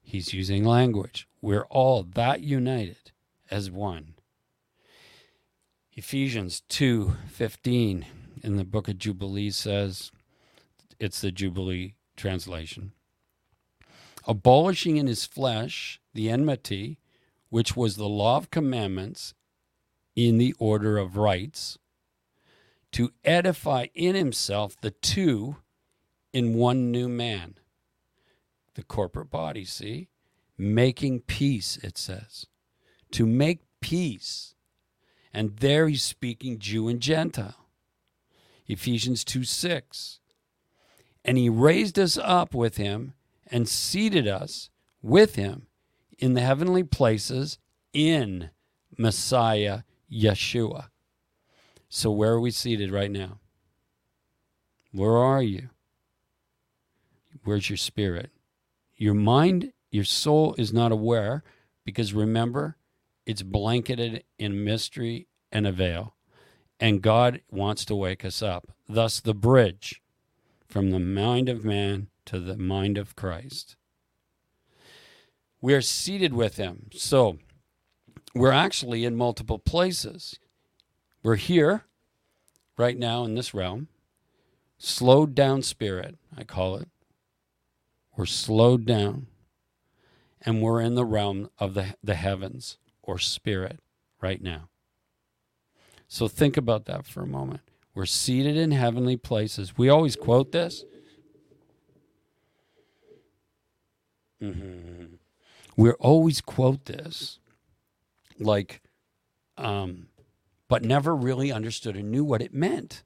[0.00, 1.28] He's using language.
[1.40, 3.12] We're all that united
[3.50, 4.14] as one.
[5.94, 8.06] Ephesians 2:15
[8.42, 10.10] in the book of Jubilees says
[10.98, 12.92] it's the Jubilee translation.
[14.26, 16.98] Abolishing in his flesh the enmity
[17.50, 19.34] which was the law of commandments
[20.16, 21.76] in the order of rights
[22.92, 25.56] to edify in himself the two
[26.32, 27.58] in one new man.
[28.76, 30.08] The corporate body, see?
[30.56, 32.46] Making peace, it says.
[33.10, 34.51] To make peace.
[35.32, 37.66] And there he's speaking Jew and Gentile.
[38.66, 40.20] Ephesians 2 6.
[41.24, 43.14] And he raised us up with him
[43.46, 44.70] and seated us
[45.02, 45.66] with him
[46.18, 47.58] in the heavenly places
[47.92, 48.50] in
[48.96, 50.88] Messiah Yeshua.
[51.88, 53.38] So, where are we seated right now?
[54.92, 55.70] Where are you?
[57.44, 58.30] Where's your spirit?
[58.96, 61.42] Your mind, your soul is not aware
[61.84, 62.76] because remember,
[63.26, 66.14] it's blanketed in mystery and a veil.
[66.80, 68.72] And God wants to wake us up.
[68.88, 70.02] Thus, the bridge
[70.66, 73.76] from the mind of man to the mind of Christ.
[75.60, 76.88] We are seated with Him.
[76.92, 77.38] So,
[78.34, 80.38] we're actually in multiple places.
[81.22, 81.84] We're here
[82.76, 83.88] right now in this realm.
[84.78, 86.88] Slowed down spirit, I call it.
[88.16, 89.28] We're slowed down.
[90.40, 93.80] And we're in the realm of the, the heavens or spirit
[94.20, 94.68] right now.
[96.08, 97.62] So think about that for a moment.
[97.94, 99.76] We're seated in heavenly places.
[99.76, 100.84] We always quote this.
[104.42, 105.14] Mm-hmm.
[105.76, 107.38] We always quote this
[108.38, 108.82] like
[109.56, 110.08] um,
[110.68, 113.02] but never really understood and knew what it meant.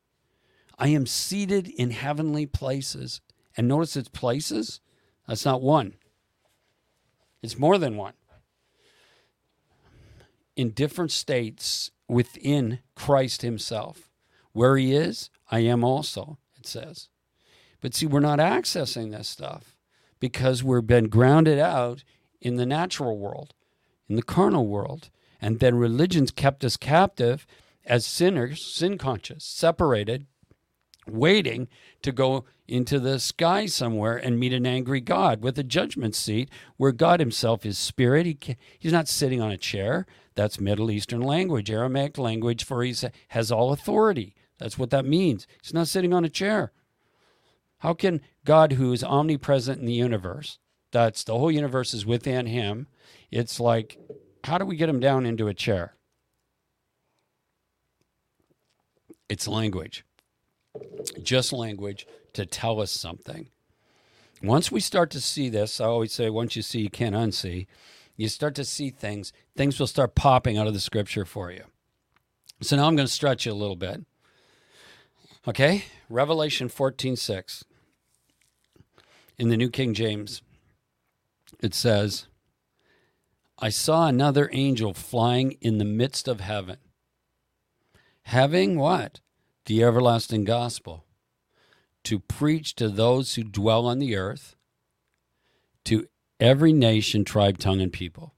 [0.78, 3.20] I am seated in heavenly places.
[3.56, 4.80] And notice it's places,
[5.26, 5.94] that's not one,
[7.42, 8.12] it's more than one.
[10.56, 14.10] In different states within Christ Himself.
[14.52, 17.08] Where He is, I am also, it says.
[17.80, 19.76] But see, we're not accessing this stuff
[20.18, 22.02] because we've been grounded out
[22.40, 23.54] in the natural world,
[24.08, 25.10] in the carnal world.
[25.40, 27.46] And then religions kept us captive
[27.84, 30.26] as sinners, sin conscious, separated,
[31.06, 31.68] waiting
[32.02, 36.50] to go into the sky somewhere and meet an angry God with a judgment seat
[36.76, 38.26] where God himself is spirit.
[38.26, 40.06] He he's not sitting on a chair.
[40.34, 42.94] That's Middle Eastern language, Aramaic language for he
[43.28, 44.34] has all authority.
[44.58, 45.46] That's what that means.
[45.62, 46.72] He's not sitting on a chair.
[47.78, 50.58] How can God, who is omnipresent in the universe,
[50.92, 52.86] that's the whole universe is within him,
[53.30, 53.98] it's like
[54.44, 55.94] how do we get him down into a chair?
[59.28, 60.04] It's language,
[61.22, 62.06] just language
[62.36, 63.48] to tell us something.
[64.42, 67.66] Once we start to see this, I always say, once you see, you can't unsee.
[68.16, 71.64] You start to see things, things will start popping out of the scripture for you.
[72.60, 74.04] So now I'm going to stretch you a little bit.
[75.48, 75.84] Okay?
[76.08, 77.64] Revelation 14 6.
[79.38, 80.42] In the New King James,
[81.60, 82.26] it says,
[83.58, 86.76] I saw another angel flying in the midst of heaven,
[88.24, 89.20] having what?
[89.64, 91.05] The everlasting gospel
[92.06, 94.54] to preach to those who dwell on the earth,
[95.84, 96.06] to
[96.38, 98.32] every nation, tribe, tongue, and people.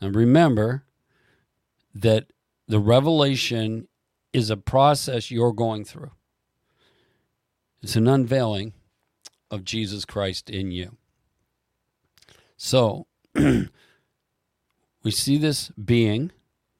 [0.00, 0.84] Now remember
[1.92, 2.32] that
[2.68, 3.88] the revelation
[4.32, 6.12] is a process you're going through.
[7.82, 8.74] It's an unveiling
[9.50, 10.96] of Jesus Christ in you.
[12.56, 16.30] So, we see this being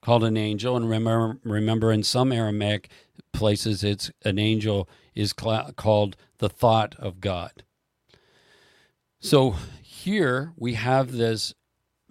[0.02, 2.90] called an angel, and remember, remember in some Aramaic
[3.32, 7.64] places, it's an angel is cl- called the thought of God.
[9.18, 11.54] So here we have this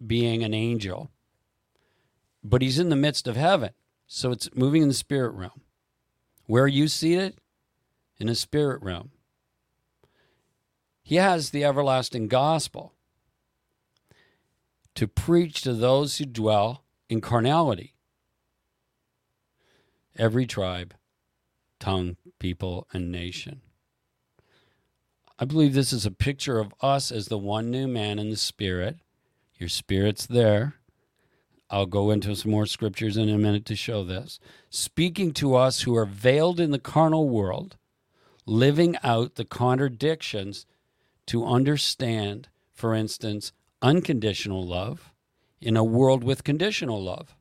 [0.05, 1.09] being an angel,
[2.43, 3.71] but he's in the midst of heaven.
[4.07, 5.61] So it's moving in the spirit realm.
[6.45, 7.37] Where are you seated?
[8.19, 9.11] In the spirit realm.
[11.03, 12.93] He has the everlasting gospel
[14.95, 17.95] to preach to those who dwell in carnality.
[20.17, 20.93] Every tribe,
[21.79, 23.61] tongue, people, and nation.
[25.37, 28.37] I believe this is a picture of us as the one new man in the
[28.37, 28.97] spirit.
[29.57, 30.75] Your spirit's there.
[31.69, 34.39] I'll go into some more scriptures in a minute to show this.
[34.69, 37.77] Speaking to us who are veiled in the carnal world,
[38.45, 40.65] living out the contradictions
[41.27, 42.49] to understand
[42.79, 43.51] for instance,
[43.81, 45.11] unconditional love
[45.59, 47.35] in a world with conditional love,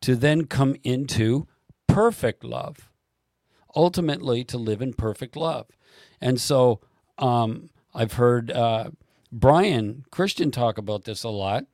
[0.00, 1.48] to then come into
[1.94, 2.90] perfect love,
[3.76, 5.66] ultimately to live in perfect love.
[6.20, 6.80] And so
[7.18, 8.90] um, I've heard uh,
[9.30, 11.66] Brian Christian talk about this a lot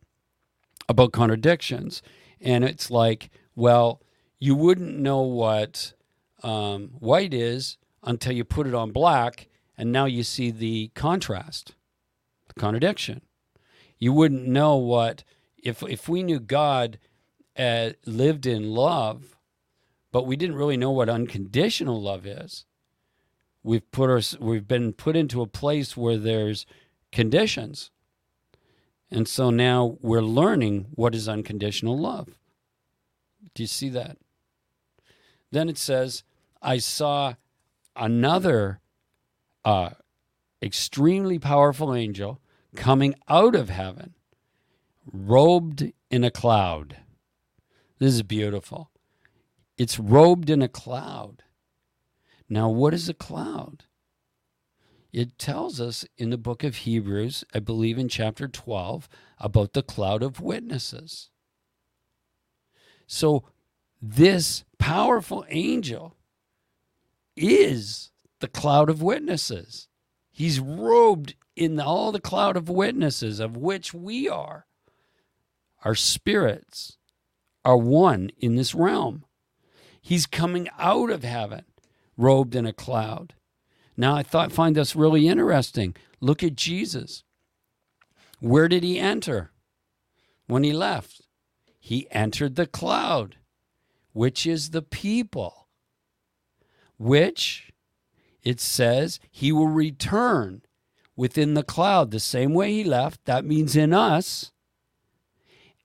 [0.90, 2.02] about contradictions.
[2.38, 4.02] And it's like, well,
[4.38, 5.94] you wouldn't know what
[6.42, 9.48] um, white is until you put it on black,
[9.78, 11.74] and now you see the contrast,
[12.48, 13.22] the contradiction.
[13.98, 15.24] You wouldn't know what
[15.62, 16.98] if if we knew God
[17.58, 19.36] uh, lived in love,
[20.12, 22.64] but we didn't really know what unconditional love is.
[23.62, 26.66] We've put our, we've been put into a place where there's
[27.12, 27.90] conditions,
[29.10, 32.38] and so now we're learning what is unconditional love.
[33.54, 34.16] Do you see that?
[35.50, 36.22] Then it says,
[36.62, 37.34] I saw
[37.96, 38.80] another
[39.64, 39.90] uh,
[40.62, 42.40] extremely powerful angel
[42.76, 44.14] coming out of heaven,
[45.12, 46.98] robed in a cloud.
[47.98, 48.90] This is beautiful.
[49.80, 51.42] It's robed in a cloud.
[52.50, 53.84] Now, what is a cloud?
[55.10, 59.08] It tells us in the book of Hebrews, I believe in chapter 12,
[59.38, 61.30] about the cloud of witnesses.
[63.06, 63.44] So,
[64.02, 66.14] this powerful angel
[67.34, 68.10] is
[68.40, 69.88] the cloud of witnesses.
[70.30, 74.66] He's robed in all the cloud of witnesses, of which we are.
[75.86, 76.98] Our spirits
[77.64, 79.24] are one in this realm.
[80.00, 81.64] He's coming out of heaven,
[82.16, 83.34] robed in a cloud.
[83.96, 85.94] Now, I thought find this really interesting.
[86.20, 87.22] Look at Jesus.
[88.40, 89.50] Where did he enter
[90.46, 91.22] when he left?
[91.78, 93.36] He entered the cloud,
[94.12, 95.68] which is the people,
[96.98, 97.72] which
[98.42, 100.62] it says he will return
[101.16, 103.24] within the cloud the same way he left.
[103.26, 104.52] That means in us.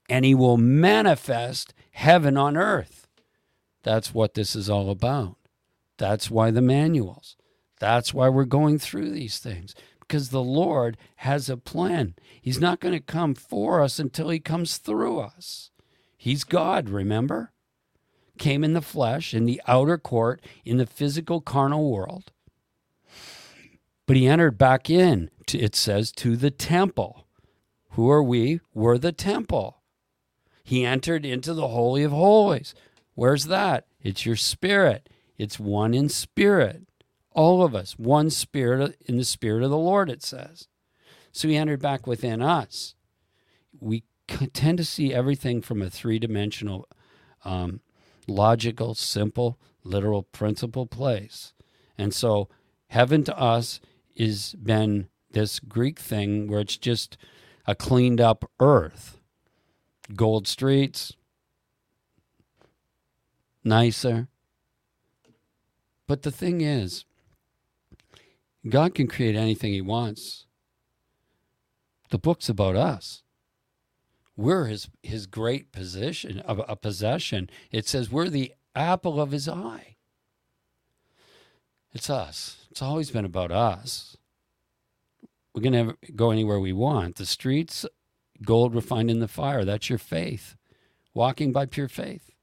[0.07, 3.05] And he will manifest heaven on earth.
[3.86, 5.38] That's what this is all about.
[5.97, 7.38] That's why the manuals.
[7.79, 12.15] That's why we're going through these things because the Lord has a plan.
[12.41, 15.69] He's not going to come for us until he comes through us.
[16.17, 17.51] He's God, remember?
[18.39, 22.31] Came in the flesh, in the outer court, in the physical carnal world.
[24.07, 27.27] But he entered back in, to, it says, to the temple.
[27.91, 28.61] Who are we?
[28.73, 29.77] We're the temple.
[30.63, 32.73] He entered into the Holy of Holies.
[33.16, 33.88] Where's that?
[34.01, 35.09] It's your spirit.
[35.38, 36.84] It's one in spirit.
[37.32, 40.68] All of us, one spirit in the spirit of the Lord, it says.
[41.32, 42.95] So he entered back within us.
[43.80, 44.03] We
[44.53, 46.88] tend to see everything from a three dimensional,
[47.43, 47.82] um,
[48.28, 51.53] logical, simple, literal principle place.
[51.97, 52.49] And so
[52.88, 53.80] heaven to us
[54.16, 57.18] is been this Greek thing where it's just
[57.68, 59.20] a cleaned up earth.
[60.16, 61.13] Gold streets,
[63.66, 64.28] nicer.
[66.07, 67.05] But the thing is,
[68.70, 70.45] God can create anything he wants.
[72.11, 73.24] The book's about us.
[74.38, 77.49] We're his his great position of a possession.
[77.72, 79.95] It says we're the apple of his eye.
[81.93, 82.68] It's us.
[82.70, 84.18] It's always been about us.
[85.53, 87.16] We're to go anywhere we want.
[87.16, 87.86] The streets,
[88.43, 89.63] gold refined in the fire.
[89.63, 90.57] That's your faith.
[91.13, 92.34] Walking by pure faith.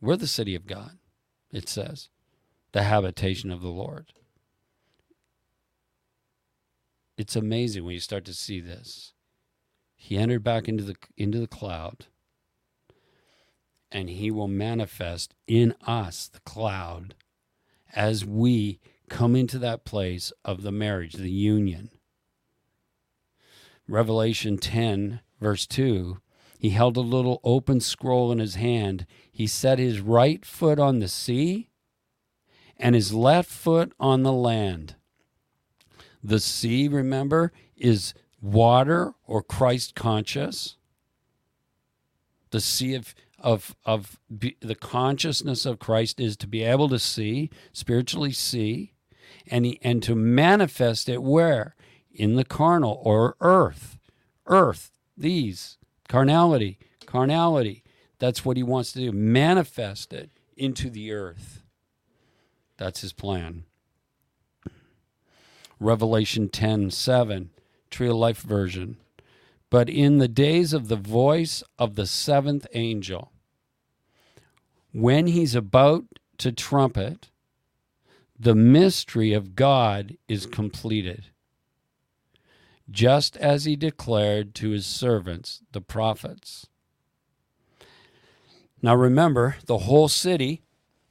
[0.00, 0.98] We're the city of God,
[1.50, 2.08] it says,
[2.72, 4.12] the habitation of the Lord.
[7.16, 9.12] It's amazing when you start to see this.
[9.96, 12.06] He entered back into the into the cloud
[13.90, 17.14] and he will manifest in us the cloud
[17.94, 18.78] as we
[19.08, 21.90] come into that place of the marriage, the union.
[23.88, 26.18] Revelation 10, verse 2
[26.58, 29.06] he held a little open scroll in his hand.
[29.30, 31.70] He set his right foot on the sea
[32.76, 34.96] and his left foot on the land.
[36.22, 40.76] The sea, remember, is water or Christ conscious.
[42.50, 46.98] The sea of of of be, the consciousness of Christ is to be able to
[46.98, 48.94] see, spiritually see,
[49.46, 51.76] and he, and to manifest it where
[52.10, 53.96] in the carnal or earth,
[54.46, 54.90] earth.
[55.16, 55.77] These
[56.08, 57.82] carnality, carnality.
[58.18, 59.12] That's what he wants to do.
[59.12, 61.62] Manifest it into the earth.
[62.76, 63.64] That's his plan.
[65.80, 67.50] Revelation 10 7,
[67.90, 68.96] Tree of Life version.
[69.70, 73.32] But in the days of the voice of the seventh angel,
[74.92, 76.04] when he's about
[76.38, 77.28] to trumpet,
[78.38, 81.26] the mystery of God is completed.
[82.90, 86.66] Just as he declared to his servants, the prophets.
[88.80, 90.62] Now remember, the whole city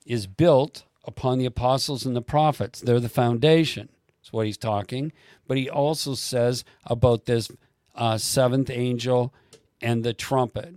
[0.05, 2.79] is built upon the apostles and the prophets.
[2.79, 3.89] They're the foundation.
[4.19, 5.11] That's what he's talking.
[5.47, 7.51] But he also says about this
[7.95, 9.33] uh, seventh angel
[9.81, 10.75] and the trumpet.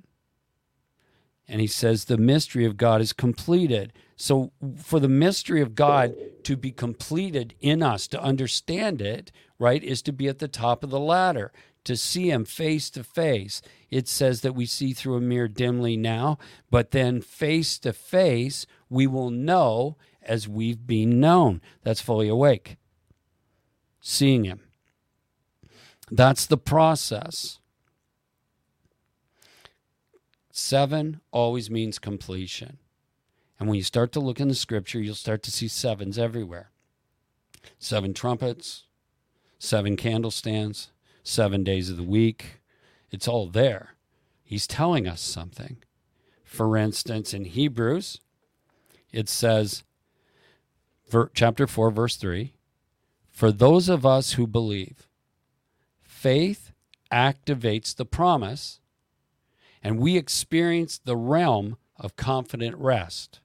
[1.48, 3.92] And he says the mystery of God is completed.
[4.16, 9.85] So, for the mystery of God to be completed in us, to understand it, right,
[9.85, 11.53] is to be at the top of the ladder,
[11.85, 13.63] to see Him face to face.
[13.91, 16.39] It says that we see through a mirror dimly now,
[16.71, 21.61] but then face to face, we will know as we've been known.
[21.83, 22.79] That's fully awake,
[24.01, 24.61] seeing Him.
[26.11, 27.61] That's the process.
[30.51, 32.79] Seven always means completion.
[33.59, 36.71] And when you start to look in the scripture, you'll start to see sevens everywhere
[37.79, 38.85] seven trumpets,
[39.61, 40.89] seven candlestands,
[41.23, 42.61] seven days of the week.
[43.13, 43.95] It's all there.
[44.43, 45.77] He's telling us something.
[46.43, 48.19] For instance, in Hebrews,
[49.13, 49.85] it says,
[51.35, 52.53] chapter 4, verse 3
[53.31, 55.07] For those of us who believe,
[56.03, 56.73] faith
[57.13, 58.81] activates the promise,
[59.83, 63.41] and we experience the realm of confident rest.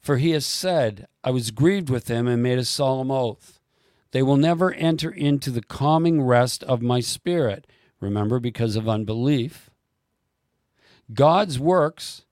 [0.00, 3.58] For he has said, I was grieved with him and made a solemn oath.
[4.12, 7.66] They will never enter into the calming rest of my spirit.
[8.00, 9.70] Remember, because of unbelief.
[11.12, 12.22] God's works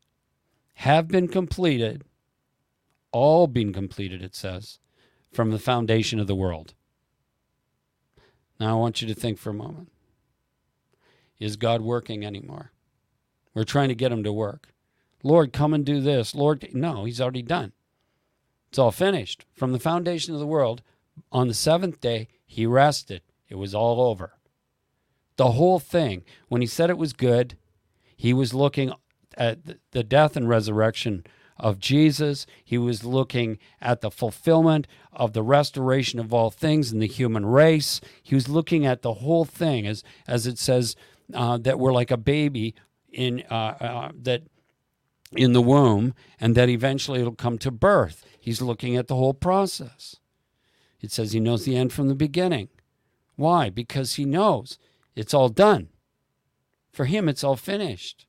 [0.75, 2.05] have been completed,
[3.13, 4.79] all been completed, it says,
[5.33, 6.75] from the foundation of the world.
[8.59, 9.91] Now I want you to think for a moment.
[11.39, 12.73] Is God working anymore?
[13.55, 14.75] We're trying to get him to work.
[15.23, 16.35] Lord, come and do this.
[16.35, 17.73] Lord, no, he's already done.
[18.69, 19.47] It's all finished.
[19.55, 20.83] From the foundation of the world,
[21.33, 23.23] on the seventh day, he rested.
[23.49, 24.35] It was all over.
[25.37, 27.57] The whole thing, when he said it was good,
[28.17, 28.93] he was looking
[29.37, 29.59] at
[29.93, 31.25] the death and resurrection
[31.59, 32.47] of Jesus.
[32.65, 37.47] He was looking at the fulfillment of the restoration of all things in the human
[37.47, 38.01] race.
[38.23, 40.97] He was looking at the whole thing, as as it says
[41.35, 42.75] uh, that we're like a baby
[43.13, 44.43] in uh, uh, that
[45.33, 48.25] in the womb and that eventually it'll come to birth.
[48.41, 50.17] He's looking at the whole process.
[51.01, 52.69] It says he knows the end from the beginning.
[53.37, 53.71] Why?
[53.71, 54.79] Because he knows
[55.17, 55.89] it's all done.
[56.93, 58.27] For him, it's all finished.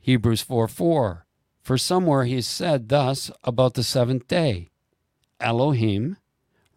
[0.00, 1.26] Hebrews 4 4.
[1.62, 4.68] For somewhere he said thus about the seventh day
[5.40, 6.18] Elohim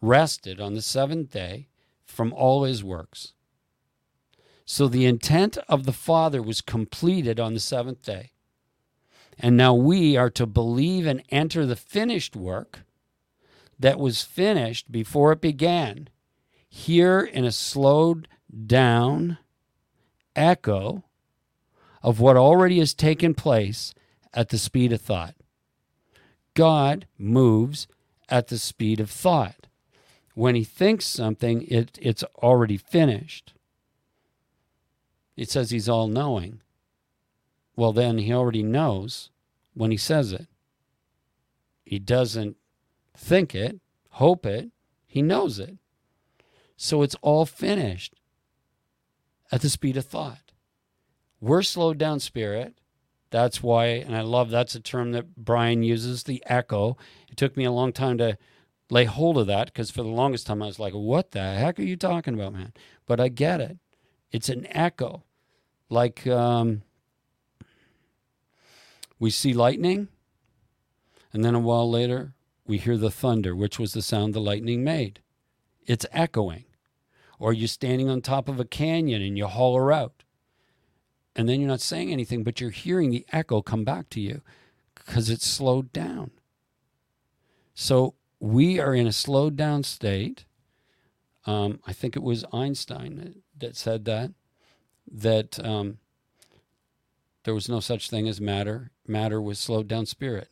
[0.01, 1.67] rested on the seventh day
[2.05, 3.33] from all his works.
[4.63, 8.31] So the intent of the Father was completed on the seventh day.
[9.39, 12.79] And now we are to believe and enter the finished work
[13.79, 16.09] that was finished before it began,
[16.67, 18.27] here in a slowed
[18.65, 19.37] down
[20.35, 21.03] echo
[22.01, 23.93] of what already has taken place
[24.33, 25.35] at the speed of thought.
[26.53, 27.87] God moves
[28.29, 29.67] at the speed of thought.
[30.33, 33.53] When he thinks something, it, it's already finished.
[35.35, 36.61] It says he's all knowing.
[37.77, 39.29] Well, then he already knows
[39.73, 40.47] when he says it.
[41.85, 42.57] He doesn't
[43.15, 44.71] think it, hope it,
[45.05, 45.77] he knows it.
[46.75, 48.15] So it's all finished
[49.51, 50.51] at the speed of thought.
[51.39, 52.79] We're slowed down spirit.
[53.29, 56.97] That's why, and I love that's a term that Brian uses, the echo.
[57.29, 58.37] It took me a long time to
[58.89, 61.79] lay hold of that because for the longest time I was like, what the heck
[61.79, 62.73] are you talking about, man?
[63.05, 63.77] But I get it.
[64.31, 65.23] It's an echo
[65.89, 66.81] like um,
[69.19, 70.07] we see lightning,
[71.33, 72.33] and then a while later
[72.65, 75.21] we hear the thunder, which was the sound the lightning made.
[75.85, 76.65] It's echoing.
[77.39, 80.23] Or you're standing on top of a canyon and you holler out.
[81.35, 84.41] And then you're not saying anything, but you're hearing the echo come back to you
[84.95, 86.31] because it's slowed down.
[87.73, 90.45] So we are in a slowed down state.
[91.45, 94.31] Um, I think it was Einstein that, said that
[95.09, 95.99] that um,
[97.47, 98.91] there was no such thing as matter.
[99.07, 100.49] Matter was slowed down spirit.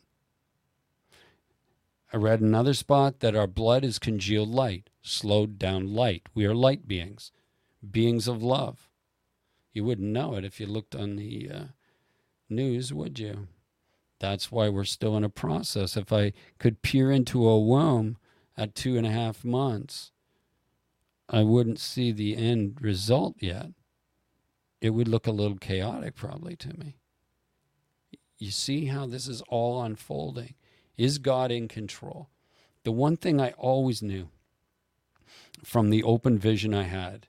[2.13, 6.29] I read another spot that our blood is congealed light, slowed down light.
[6.33, 7.33] We are light beings,
[7.91, 8.87] beings of love.
[9.73, 11.63] You wouldn't know it if you looked on the uh,
[12.49, 13.49] news, would you?
[14.21, 15.97] That's why we're still in a process.
[15.97, 18.15] If I could peer into a womb
[18.55, 20.13] at two and a half months,
[21.27, 23.71] I wouldn't see the end result yet
[24.85, 26.97] it would look a little chaotic probably to me.
[28.37, 30.55] You see how this is all unfolding.
[30.97, 32.29] Is God in control?
[32.85, 34.29] the one thing I always knew
[35.63, 37.27] from the open vision I had,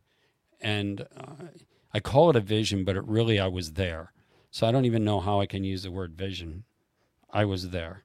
[0.61, 1.47] and uh,
[1.93, 4.13] I call it a vision, but it really I was there.
[4.51, 6.65] So I don't even know how I can use the word vision.
[7.31, 8.05] I was there.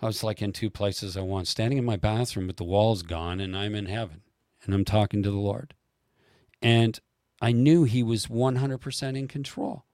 [0.00, 3.02] I was like in two places at once, standing in my bathroom with the walls
[3.02, 4.20] gone, and I'm in heaven
[4.64, 5.74] and I'm talking to the Lord.
[6.60, 7.00] And
[7.42, 9.84] I knew He was 100% in control.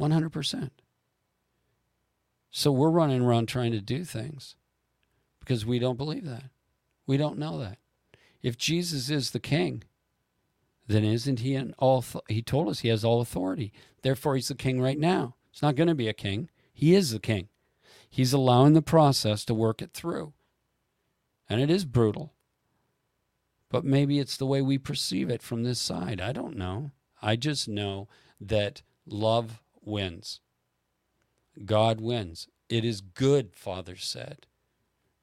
[0.00, 0.70] 100%.
[2.52, 4.54] So we're running around trying to do things
[5.40, 6.44] because we don't believe that.
[7.06, 7.78] We don't know that.
[8.42, 9.82] If Jesus is the king,
[10.86, 13.72] then isn't he in all he told us he has all authority.
[14.02, 15.34] Therefore he's the king right now.
[15.50, 16.48] He's not going to be a king.
[16.72, 17.48] He is the king.
[18.08, 20.32] He's allowing the process to work it through.
[21.48, 22.32] And it is brutal.
[23.70, 26.20] But maybe it's the way we perceive it from this side.
[26.20, 26.90] I don't know.
[27.22, 28.08] I just know
[28.40, 30.40] that love wins.
[31.64, 32.48] God wins.
[32.68, 34.46] It is good, Father said.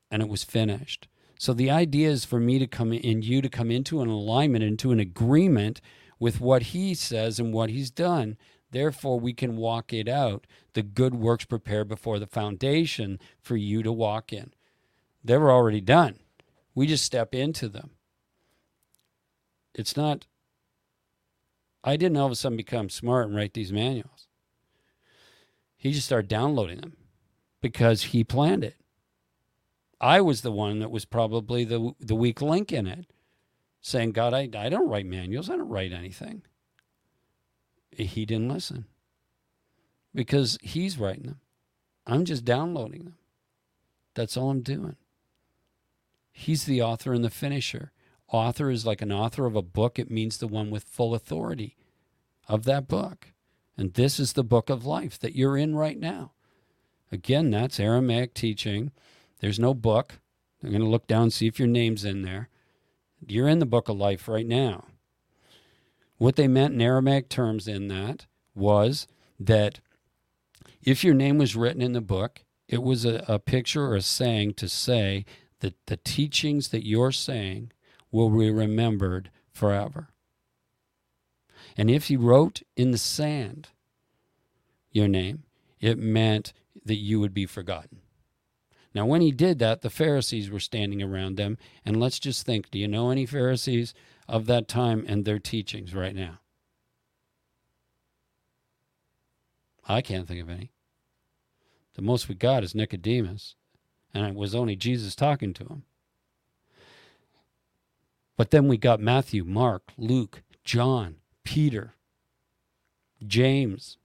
[0.10, 1.08] And it was finished.
[1.40, 4.64] So the idea is for me to come in, you to come into an alignment,
[4.64, 5.82] into an agreement
[6.20, 8.38] with what He says and what He's done.
[8.72, 10.48] Therefore, we can walk it out.
[10.74, 14.54] The good works prepared before the foundation for you to walk in.
[15.24, 16.20] They were already done.
[16.74, 17.92] We just step into them.
[19.78, 20.26] It's not,
[21.84, 24.28] I didn't all of a sudden become smart and write these manuals.
[25.78, 26.98] He just started downloading them
[27.62, 28.76] because he planned it.
[30.02, 33.06] I was the one that was probably the the weak link in it,
[33.82, 35.50] saying, "God, I I don't write manuals.
[35.50, 36.44] I don't write anything."
[37.92, 38.86] He didn't listen
[40.14, 41.42] because he's writing them.
[42.06, 43.18] I'm just downloading them.
[44.16, 44.98] That's all I'm doing.
[46.32, 47.92] He's the author and the finisher.
[48.30, 49.98] Author is like an author of a book.
[49.98, 51.78] It means the one with full authority
[52.48, 53.34] of that book.
[53.78, 56.32] And this is the book of life that you're in right now.
[57.12, 58.92] Again, that's Aramaic teaching.
[59.40, 60.20] There's no book.
[60.64, 62.50] I'm going to look down see if your name's in there.
[63.26, 64.86] You're in the book of life right now.
[66.18, 68.26] What they meant in Aramaic terms in that
[68.56, 69.08] was
[69.40, 69.80] that
[70.84, 74.02] if your name was written in the book, it was a, a picture or a
[74.02, 75.26] saying to say
[75.60, 77.72] that the teachings that you're saying
[78.18, 80.10] will be remembered forever.
[81.78, 83.70] And if he wrote in the sand
[84.92, 85.44] your name,
[85.80, 86.52] it meant
[86.84, 88.02] that you would be forgotten.
[88.96, 91.58] Now, when he did that, the Pharisees were standing around them.
[91.86, 93.94] And let's just think do you know any Pharisees
[94.28, 96.40] of that time and their teachings right now?
[99.88, 100.72] I can't think of any.
[101.94, 103.56] The most we got is Nicodemus,
[104.14, 105.84] and it was only Jesus talking to him.
[108.38, 111.96] But then we got Matthew, Mark, Luke, John, Peter,
[113.26, 113.98] James.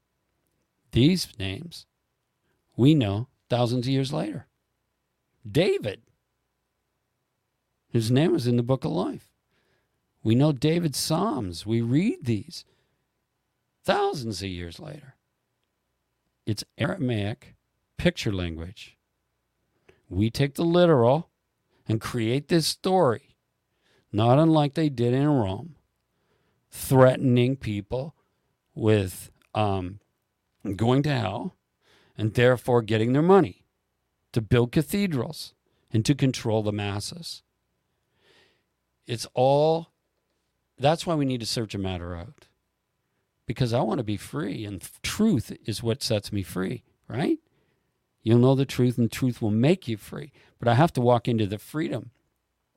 [0.90, 1.86] These names
[2.76, 4.46] we know thousands of years later.
[5.50, 6.00] David,
[7.88, 9.28] his name is in the book of life.
[10.22, 11.66] We know David's Psalms.
[11.66, 12.64] We read these
[13.84, 15.16] thousands of years later.
[16.46, 17.54] It's Aramaic
[17.98, 18.96] picture language.
[20.08, 21.28] We take the literal
[21.88, 23.31] and create this story
[24.12, 25.76] not unlike they did in Rome,
[26.70, 28.14] threatening people
[28.74, 30.00] with um,
[30.76, 31.56] going to hell
[32.16, 33.64] and therefore getting their money
[34.32, 35.54] to build cathedrals
[35.92, 37.42] and to control the masses.
[39.06, 39.92] It's all,
[40.78, 42.46] that's why we need to search a matter out.
[43.46, 47.38] Because I want to be free, and truth is what sets me free, right?
[48.22, 50.32] You'll know the truth, and truth will make you free.
[50.58, 52.12] But I have to walk into the freedom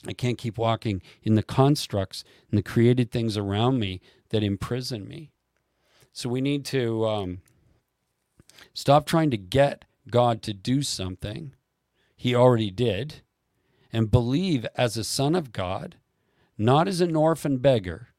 [0.07, 5.07] I can't keep walking in the constructs and the created things around me that imprison
[5.07, 5.31] me.
[6.13, 7.41] So we need to um,
[8.73, 11.53] stop trying to get God to do something
[12.15, 13.21] he already did
[13.91, 15.97] and believe as a son of God,
[16.57, 18.09] not as an orphan beggar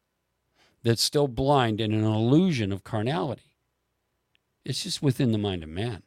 [0.82, 3.56] that's still blind in an illusion of carnality.
[4.64, 6.02] It's just within the mind of man,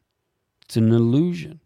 [0.63, 1.61] it's an illusion.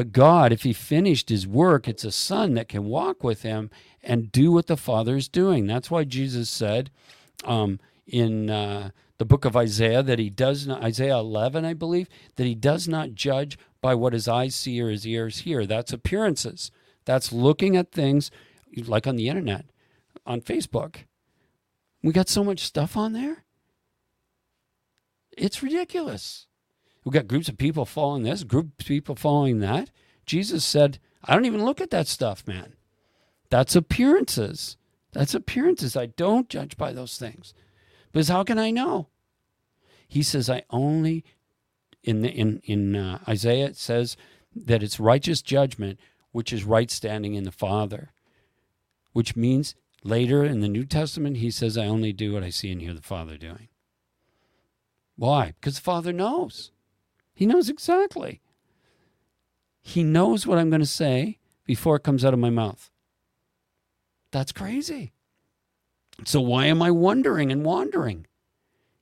[0.00, 3.68] But God, if He finished His work, it's a Son that can walk with Him
[4.02, 5.66] and do what the Father is doing.
[5.66, 6.90] That's why Jesus said
[7.44, 12.08] um, in uh, the book of Isaiah that He does not, Isaiah 11, I believe,
[12.36, 15.66] that He does not judge by what His eyes see or His ears hear.
[15.66, 16.70] That's appearances.
[17.04, 18.30] That's looking at things
[18.74, 19.66] like on the internet,
[20.24, 21.04] on Facebook.
[22.02, 23.44] We got so much stuff on there.
[25.36, 26.46] It's ridiculous.
[27.04, 29.90] We've got groups of people following this, groups of people following that.
[30.26, 32.74] Jesus said, I don't even look at that stuff, man.
[33.48, 34.76] That's appearances.
[35.12, 35.96] That's appearances.
[35.96, 37.52] I don't judge by those things.
[38.12, 39.08] Because how can I know?
[40.06, 41.24] He says, I only,
[42.02, 44.16] in, the, in, in uh, Isaiah, it says
[44.54, 45.98] that it's righteous judgment,
[46.32, 48.12] which is right standing in the Father,
[49.12, 49.74] which means
[50.04, 52.94] later in the New Testament, he says, I only do what I see and hear
[52.94, 53.68] the Father doing.
[55.16, 55.54] Why?
[55.60, 56.70] Because the Father knows.
[57.40, 58.42] He knows exactly.
[59.80, 62.90] He knows what I'm going to say before it comes out of my mouth.
[64.30, 65.14] That's crazy.
[66.26, 68.26] So why am I wondering and wandering?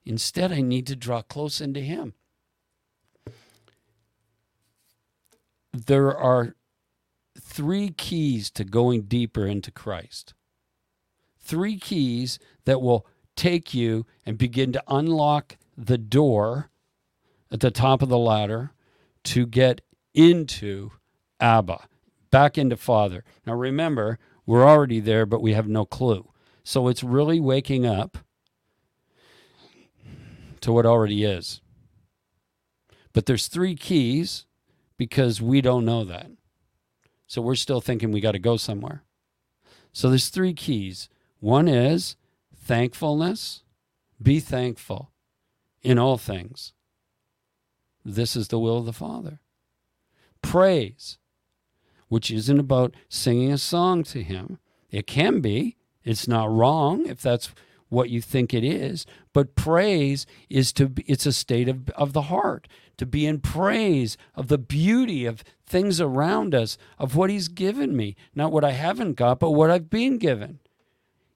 [0.05, 2.15] Instead, I need to draw close into Him.
[5.73, 6.55] There are
[7.41, 10.35] three keys to going deeper into Christ.
[11.41, 16.71] Three keys that will take you and begin to unlock the door
[17.51, 18.73] at the top of the ladder
[19.25, 19.81] to get
[20.15, 20.91] into
[21.41, 21.87] Abba,
[22.31, 23.25] back into Father.
[23.47, 26.31] Now remember, we're already there, but we have no clue.
[26.65, 28.19] So it's really waking up
[30.61, 31.61] to what already is.
[33.13, 34.47] But there's three keys
[34.97, 36.31] because we don't know that.
[37.27, 39.03] So we're still thinking we got to go somewhere.
[39.93, 41.09] So there's three keys.
[41.41, 42.17] One is
[42.55, 43.63] thankfulness.
[44.21, 45.11] Be thankful
[45.83, 46.73] in all things.
[48.05, 49.41] This is the will of the Father.
[50.43, 51.19] Praise,
[52.09, 54.59] which isn't about singing a song to Him.
[54.91, 57.51] It can be, it's not wrong if that's
[57.89, 62.23] what you think it is, but praise is to it's a state of, of the
[62.23, 62.69] heart
[62.99, 67.97] to be in praise of the beauty of things around us, of what He's given
[67.97, 70.59] me, not what I haven't got, but what I've been given.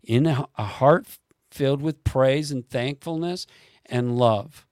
[0.03, 1.07] In a, a heart
[1.51, 3.47] filled with praise and thankfulness
[3.87, 4.67] and love.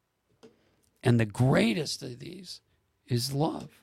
[1.02, 2.60] And the greatest of these
[3.06, 3.82] is love.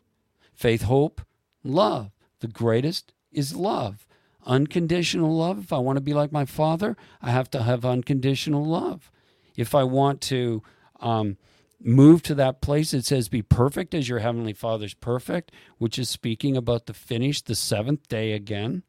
[0.54, 1.22] Faith, hope,
[1.64, 2.12] love.
[2.40, 4.08] The greatest is love.
[4.46, 5.60] Unconditional love.
[5.60, 9.12] If I want to be like my father, I have to have unconditional love.
[9.56, 10.64] If I want to
[11.00, 11.38] um,
[11.82, 16.10] move to that place, it says, Be perfect as your heavenly father's perfect, which is
[16.10, 18.84] speaking about the finish, the seventh day again,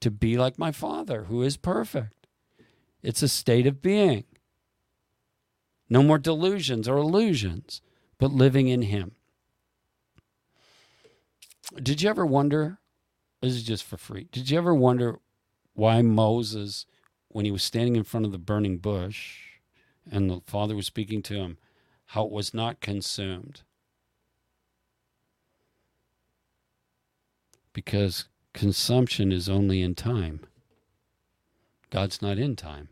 [0.00, 2.26] to be like my father who is perfect.
[3.02, 4.24] It's a state of being.
[5.88, 7.80] No more delusions or illusions,
[8.18, 9.12] but living in Him.
[11.82, 12.78] Did you ever wonder?
[13.40, 14.28] This is just for free.
[14.32, 15.18] Did you ever wonder
[15.74, 16.86] why Moses,
[17.28, 19.40] when he was standing in front of the burning bush
[20.10, 21.58] and the Father was speaking to him,
[22.06, 23.62] how it was not consumed?
[27.72, 28.24] Because
[28.54, 30.40] consumption is only in time.
[31.90, 32.88] God's not in time.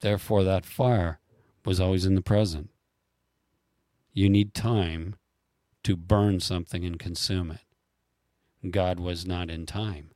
[0.00, 1.20] Therefore, that fire
[1.66, 2.70] was always in the present.
[4.12, 5.16] You need time
[5.82, 8.70] to burn something and consume it.
[8.70, 10.10] God was not in time.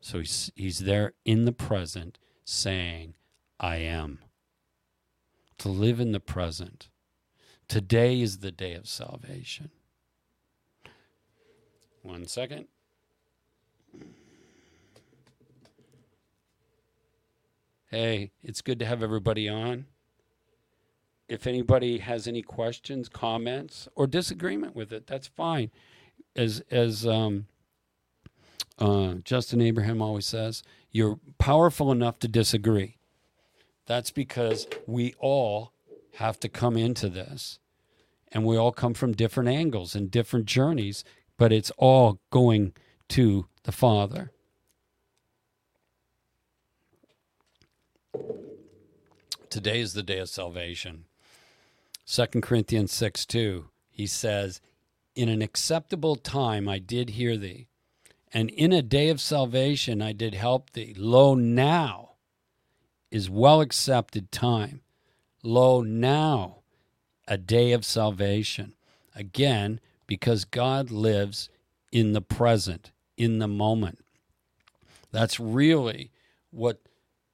[0.00, 3.14] So he's, he's there in the present saying,
[3.58, 4.20] I am.
[5.58, 6.88] To live in the present.
[7.68, 9.70] Today is the day of salvation.
[12.02, 12.66] One second.
[17.86, 19.86] Hey, it's good to have everybody on
[21.32, 25.70] if anybody has any questions, comments, or disagreement with it, that's fine.
[26.36, 27.46] As as um,
[28.78, 32.98] uh, Justin Abraham always says, you're powerful enough to disagree.
[33.86, 35.72] That's because we all
[36.16, 37.58] have to come into this,
[38.30, 41.02] and we all come from different angles and different journeys,
[41.38, 42.74] but it's all going
[43.08, 44.32] to the Father.
[49.48, 51.06] Today is the day of salvation.
[52.06, 54.60] 2 Corinthians 6 2, he says,
[55.14, 57.68] In an acceptable time I did hear thee,
[58.32, 60.94] and in a day of salvation I did help thee.
[60.96, 62.12] Lo, now
[63.10, 64.80] is well accepted time.
[65.42, 66.62] Lo, now
[67.28, 68.74] a day of salvation.
[69.14, 71.48] Again, because God lives
[71.92, 74.04] in the present, in the moment.
[75.10, 76.10] That's really
[76.50, 76.80] what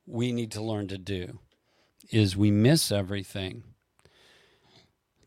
[0.07, 1.39] we need to learn to do
[2.11, 3.63] is we miss everything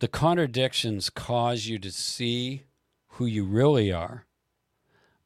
[0.02, 2.64] the contradictions cause you to see
[3.08, 4.26] who you really are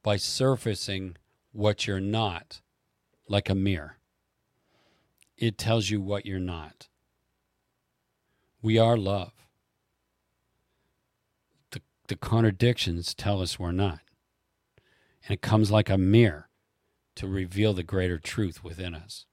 [0.03, 1.15] by surfacing
[1.53, 2.59] what you're not,
[3.29, 3.99] like a mirror.
[5.37, 6.89] It tells you what you're not.
[8.61, 9.31] We are love.
[11.71, 14.01] The, the contradictions tell us we're not.
[15.25, 16.49] And it comes like a mirror
[17.15, 19.25] to reveal the greater truth within us.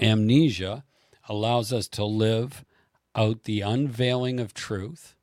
[0.00, 0.84] Amnesia
[1.28, 2.64] allows us to live
[3.14, 5.14] out the unveiling of truth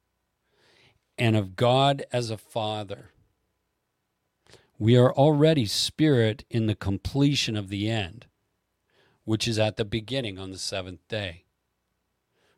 [1.18, 3.12] and of God as a Father.
[4.80, 8.28] We are already spirit in the completion of the end,
[9.26, 11.46] which is at the beginning on the seventh day.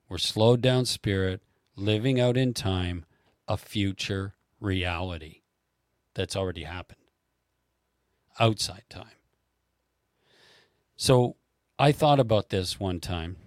[0.10, 1.42] We're slowed down spirit,
[1.76, 3.06] living out in time,
[3.48, 5.42] a future reality
[6.14, 7.00] that's already happened
[8.40, 9.06] outside time.
[10.98, 11.36] So
[11.78, 13.38] I thought about this one time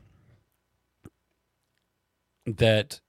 [2.47, 3.01] that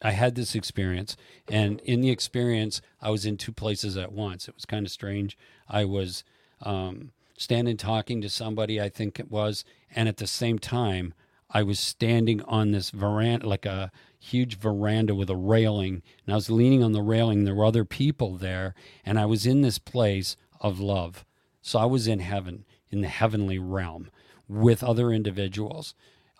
[0.00, 1.16] I had this experience,
[1.48, 4.48] and in the experience, I was in two places at once.
[4.48, 5.36] It was kind of strange.
[5.68, 6.22] I was
[6.62, 9.64] um, standing talking to somebody, I think it was,
[9.94, 11.14] and at the same time,
[11.50, 13.90] I was standing on this veranda, like a
[14.20, 17.44] huge veranda with a railing, and I was leaning on the railing.
[17.44, 21.24] There were other people there, and I was in this place of love.
[21.62, 24.10] So I was in heaven, in the heavenly realm,
[24.46, 25.94] with other individuals.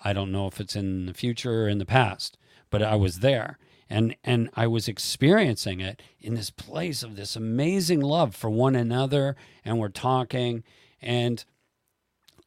[0.05, 2.39] I don't know if it's in the future or in the past,
[2.71, 3.59] but I was there.
[3.91, 8.77] And, and I was experiencing it in this place of this amazing love for one
[8.77, 9.35] another.
[9.65, 10.63] And we're talking.
[11.01, 11.43] And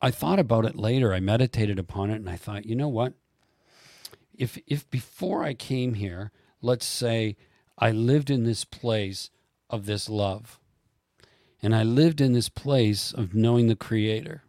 [0.02, 1.14] I thought about it later.
[1.14, 3.14] I meditated upon it and I thought, you know what?
[4.34, 6.32] If, if before I came here,
[6.62, 7.38] let's say
[7.78, 9.32] I lived in this place
[9.70, 10.60] of this love,
[11.62, 14.44] and I lived in this place of knowing the Creator,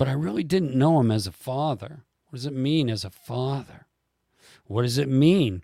[0.00, 2.06] but I really didn't know Him as a father.
[2.24, 3.86] What does it mean as a father?
[4.64, 5.62] What does it mean?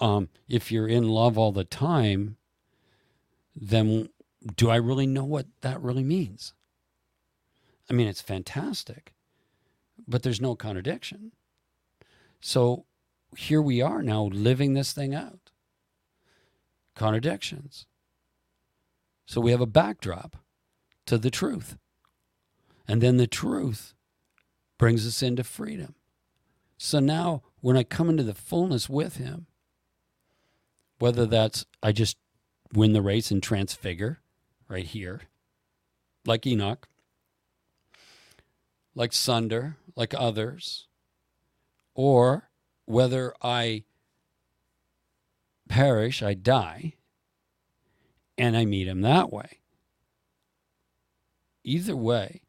[0.00, 2.36] Um, if you're in love all the time,
[3.54, 4.08] then
[4.56, 6.52] do I really know what that really means?
[7.88, 9.12] I mean, it's fantastic,
[10.08, 11.30] but there's no contradiction.
[12.40, 12.86] So
[13.36, 15.52] here we are now living this thing out.
[16.96, 17.86] Contradictions.
[19.26, 20.38] So we have a backdrop
[21.06, 21.76] to the truth.
[22.92, 23.94] And then the truth
[24.76, 25.94] brings us into freedom.
[26.76, 29.46] So now when I come into the fullness with Him,
[30.98, 32.18] whether that's I just
[32.74, 34.20] win the race and transfigure
[34.68, 35.22] right here,
[36.26, 36.86] like Enoch,
[38.94, 40.86] like Sundar, like others,
[41.94, 42.50] or
[42.84, 43.84] whether I
[45.66, 46.96] perish, I die,
[48.36, 49.60] and I meet him that way.
[51.64, 52.41] Either way,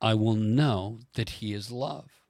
[0.00, 2.22] I will know that he is love.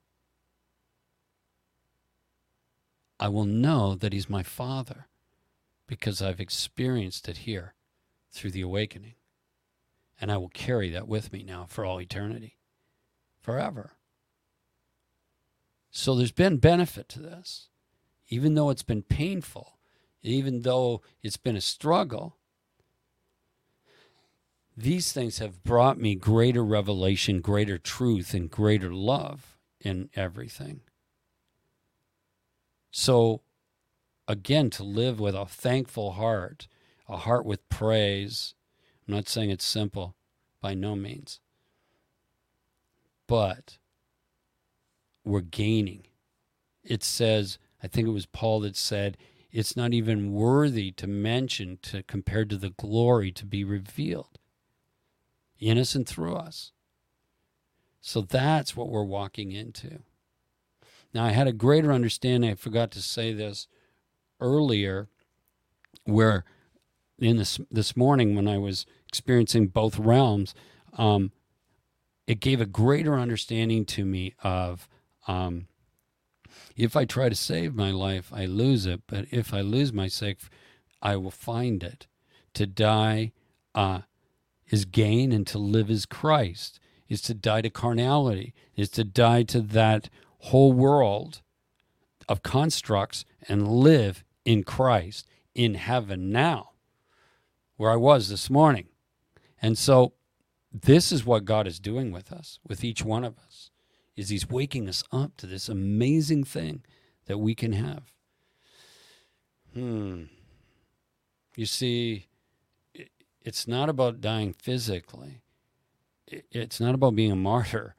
[3.19, 5.07] I will know that he's my father
[5.85, 7.73] because I've experienced it here
[8.31, 9.15] through the awakening.
[10.21, 12.57] And I will carry that with me now for all eternity
[13.41, 13.93] forever.
[15.91, 17.69] So there's been benefit to this,
[18.27, 19.79] even though it's been painful,
[20.21, 22.37] even though it's been a struggle.
[24.79, 30.81] These things have brought me greater revelation, greater truth, and greater love in everything.
[32.91, 33.41] So,
[34.27, 36.67] again, to live with a thankful heart,
[37.07, 38.55] a heart with praise.
[39.07, 40.15] I'm not saying it's simple
[40.61, 41.39] by no means
[43.29, 43.77] but
[45.23, 46.07] we're gaining.
[46.83, 49.17] It says, I think it was Paul that said,
[49.51, 54.38] it's not even worthy to mention to compared to the glory to be revealed
[55.59, 56.71] in us and through us.
[58.01, 59.99] So that's what we're walking into.
[61.13, 62.49] Now, I had a greater understanding.
[62.49, 63.67] I forgot to say this
[64.39, 65.09] earlier,
[66.05, 66.45] where
[67.17, 70.53] in this this morning when I was experiencing both realms,
[70.97, 71.31] um,
[72.27, 74.87] it gave a greater understanding to me of
[75.27, 75.67] um,
[76.75, 79.01] if I try to save my life, I lose it.
[79.07, 80.39] But if I lose my sake,
[81.01, 82.07] I will find it.
[82.55, 83.31] To die
[83.75, 84.01] uh,
[84.69, 86.79] is gain, and to live is Christ.
[87.07, 88.53] Is to die to carnality.
[88.75, 90.09] Is to die to that
[90.39, 91.41] whole world
[92.27, 96.69] of constructs and live in Christ in heaven now,
[97.77, 98.87] where I was this morning.
[99.61, 100.13] And so
[100.71, 103.71] this is what God is doing with us, with each one of us,
[104.15, 106.83] is he's waking us up to this amazing thing
[107.25, 108.13] that we can have.
[109.73, 110.23] Hmm.
[111.55, 112.27] You see,
[113.49, 115.41] it's not about dying physically.
[116.27, 117.95] It's not about being a martyr.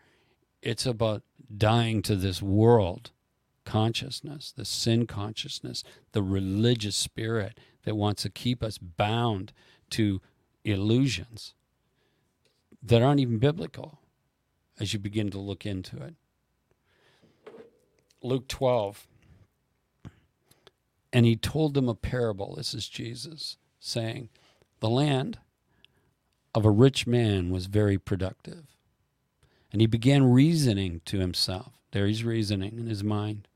[0.62, 1.24] It's about
[1.56, 3.10] dying to this world
[3.64, 5.82] consciousness, the sin consciousness,
[6.12, 9.52] the religious spirit that wants to keep us bound
[9.90, 10.20] to
[10.64, 11.54] illusions
[12.80, 13.98] that aren't even biblical
[14.78, 16.14] as you begin to look into it.
[18.22, 19.08] Luke 12.
[21.12, 22.54] And he told them a parable.
[22.54, 24.28] This is Jesus saying,
[24.80, 25.38] The land
[26.54, 28.76] of a rich man was very productive.
[29.72, 31.72] And he began reasoning to himself.
[31.92, 33.48] There he's reasoning in his mind,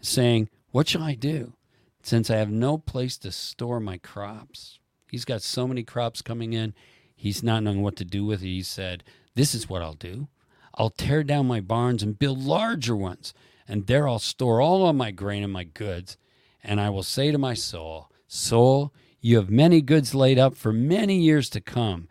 [0.00, 1.54] saying, What shall I do
[2.02, 4.78] since I have no place to store my crops?
[5.10, 6.74] He's got so many crops coming in.
[7.14, 8.46] He's not knowing what to do with it.
[8.46, 10.28] He said, This is what I'll do.
[10.74, 13.32] I'll tear down my barns and build larger ones,
[13.66, 16.18] and there I'll store all of my grain and my goods.
[16.62, 18.92] And I will say to my soul, Soul,
[19.26, 22.06] you have many goods laid up for many years to come.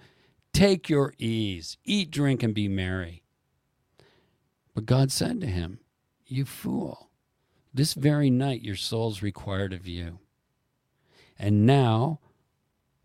[0.51, 3.23] Take your ease, eat, drink, and be merry.
[4.73, 5.79] But God said to him,
[6.25, 7.09] You fool,
[7.73, 10.19] this very night your soul's required of you.
[11.39, 12.19] And now,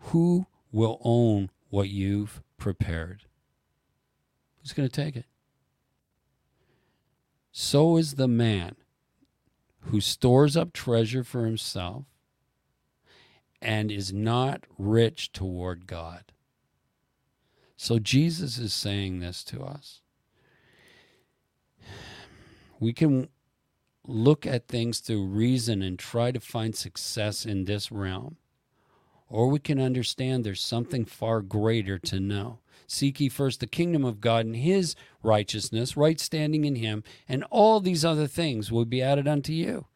[0.01, 3.27] who will own what you've prepared?
[4.61, 5.27] Who's going to take it?
[7.53, 8.75] So is the man
[9.83, 12.10] who stores up treasure for himself
[13.61, 16.33] and is not rich toward God.
[17.77, 20.01] So Jesus is saying this to us.
[22.79, 23.29] We can
[24.07, 28.37] look at things through reason and try to find success in this realm,
[29.29, 32.59] or we can understand there's something far greater to know.
[32.87, 37.45] Seek ye first the kingdom of God and his righteousness, right standing in him, and
[37.51, 39.87] all these other things will be added unto you.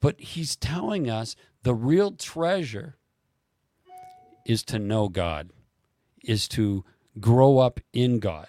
[0.00, 2.96] But he's telling us the real treasure
[4.46, 5.50] is to know God,
[6.24, 6.84] is to
[7.18, 8.48] grow up in God.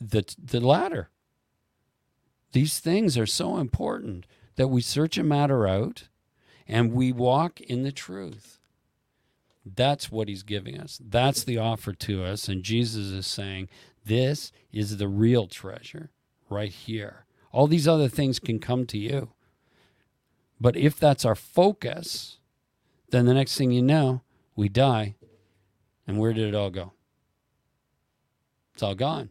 [0.00, 1.10] The, the latter.
[2.52, 6.08] These things are so important that we search a matter out
[6.66, 8.58] and we walk in the truth.
[9.64, 11.00] That's what he's giving us.
[11.02, 12.48] That's the offer to us.
[12.48, 13.68] And Jesus is saying,
[14.04, 16.10] This is the real treasure
[16.50, 17.24] right here.
[17.50, 19.30] All these other things can come to you.
[20.60, 22.38] But if that's our focus,
[23.10, 24.22] then the next thing you know,
[24.56, 25.16] we die.
[26.06, 26.92] And where did it all go?
[28.74, 29.30] It's all gone.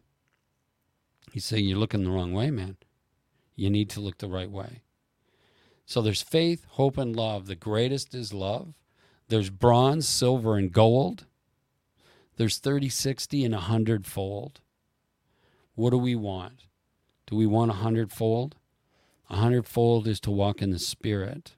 [1.32, 2.78] He's saying you're looking the wrong way, man.
[3.56, 4.84] You need to look the right way.
[5.86, 7.48] So there's faith, hope, and love.
[7.48, 8.74] The greatest is love.
[9.28, 11.26] There's bronze, silver, and gold.
[12.38, 14.62] There's 30, 60, and 100 fold.
[15.76, 16.66] What do we want?
[17.28, 18.56] Do we want a hundredfold?
[19.34, 21.56] A hundredfold is to walk in the Spirit.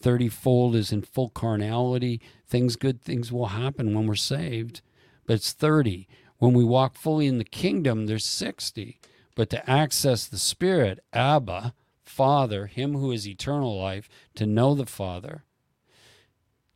[0.00, 2.20] Thirtyfold is in full carnality.
[2.46, 4.80] Things, good things will happen when we're saved,
[5.26, 6.06] but it's 30.
[6.38, 9.00] When we walk fully in the kingdom, there's 60.
[9.34, 14.86] But to access the Spirit, Abba, Father, Him who is eternal life, to know the
[14.86, 15.42] Father,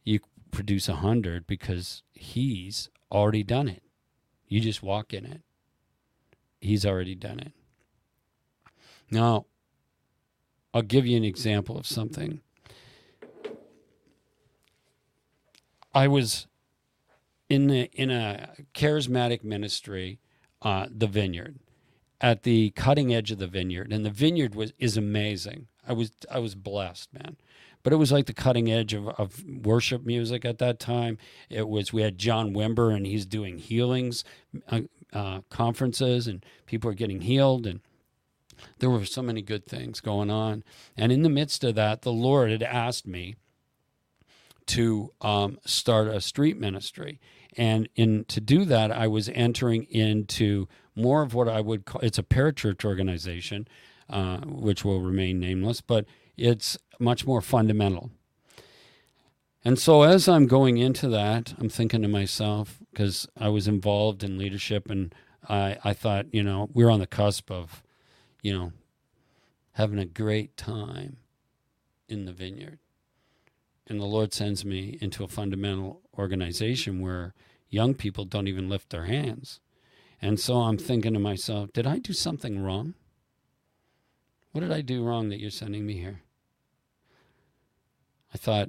[0.03, 0.19] you
[0.51, 3.85] produce a hundred because he's already done it.
[4.49, 5.43] You just walk in it.
[6.61, 7.53] He's already done it.
[9.13, 9.47] Now,
[10.77, 12.43] I'll give you an example of something.
[15.95, 16.47] I was
[17.49, 20.19] in the in a charismatic ministry,
[20.61, 21.61] uh, the Vineyard,
[22.21, 25.69] at the cutting edge of the Vineyard, and the Vineyard was is amazing.
[25.89, 27.39] I was I was blessed, man
[27.83, 31.17] but it was like the cutting edge of, of worship music at that time.
[31.49, 34.25] It was we had John Wimber and he's doing healings
[34.69, 34.81] uh,
[35.13, 37.79] uh, conferences and people are getting healed and
[38.79, 40.65] there were so many good things going on.
[40.97, 43.37] And in the midst of that, the Lord had asked me
[44.67, 47.21] to um, start a street ministry.
[47.57, 52.01] And in to do that, I was entering into more of what I would call
[52.01, 53.69] it's a parachurch organization,
[54.11, 56.05] uh, which will remain nameless, but
[56.37, 58.11] it's much more fundamental.
[59.65, 64.23] And so as I'm going into that, I'm thinking to myself, because I was involved
[64.23, 65.13] in leadership and
[65.49, 67.83] I, I thought, you know, we're on the cusp of,
[68.47, 68.71] you know,
[69.73, 71.17] having a great time
[72.09, 72.79] in the vineyard.
[73.89, 77.35] And the Lord sends me into a fundamental organization where
[77.69, 79.59] young people don't even lift their hands.
[80.23, 82.95] And so I'm thinking to myself, did I do something wrong?
[84.53, 86.21] What did I do wrong that you're sending me here?
[88.33, 88.69] I thought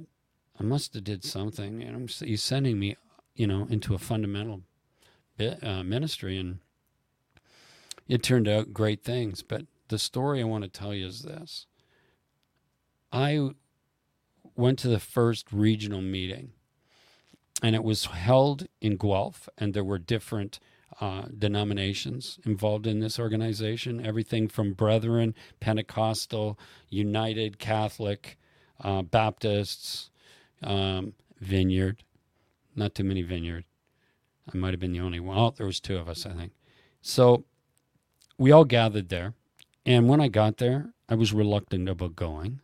[0.58, 2.96] I must have did something, and he's sending me,
[3.36, 4.62] you know, into a fundamental
[5.36, 6.58] bit, uh, ministry, and
[8.08, 9.42] it turned out great things.
[9.42, 11.66] But the story I want to tell you is this:
[13.12, 13.50] I
[14.56, 16.52] went to the first regional meeting,
[17.62, 20.58] and it was held in Guelph, and there were different.
[21.00, 28.36] Uh, denominations involved in this organization, everything from Brethren, Pentecostal, United, Catholic,
[28.82, 30.10] uh, Baptists,
[30.62, 32.02] um, Vineyard,
[32.74, 33.64] not too many Vineyard.
[34.52, 35.38] I might have been the only one.
[35.38, 36.52] Oh, there was two of us, I think.
[37.00, 37.44] So
[38.38, 39.34] we all gathered there,
[39.84, 42.60] and when I got there, I was reluctant about going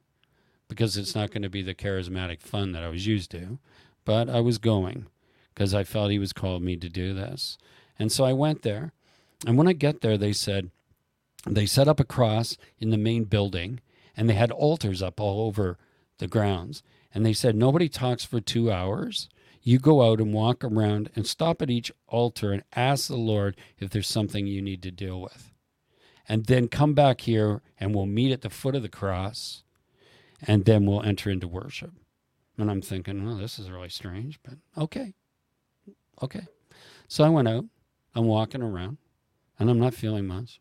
[0.68, 3.58] because it's not going to be the charismatic fun that I was used to,
[4.04, 5.06] but I was going
[5.54, 7.58] because I felt he was called me to do this.
[7.98, 8.92] And so I went there.
[9.46, 10.70] And when I get there, they said,
[11.46, 13.80] they set up a cross in the main building
[14.16, 15.78] and they had altars up all over
[16.18, 16.82] the grounds.
[17.12, 19.28] And they said, nobody talks for two hours.
[19.62, 23.56] You go out and walk around and stop at each altar and ask the Lord
[23.78, 25.53] if there's something you need to deal with.
[26.28, 29.62] And then come back here and we'll meet at the foot of the cross
[30.42, 31.92] and then we'll enter into worship.
[32.56, 35.14] And I'm thinking, well, this is really strange, but okay.
[36.22, 36.46] Okay.
[37.08, 37.64] So I went out.
[38.14, 38.98] I'm walking around
[39.58, 40.60] and I'm not feeling much.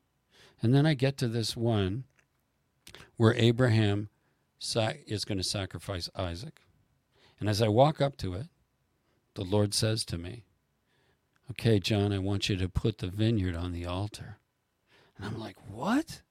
[0.62, 2.06] And then I get to this one
[3.18, 4.10] where Abraham
[4.60, 6.62] is going to sacrifice Isaac.
[7.40, 8.48] And as I walk up to it,
[9.36, 10.44] the Lord says to me,
[11.52, 14.38] Okay, John, I want you to put the vineyard on the altar.
[15.18, 16.22] And I'm like, What?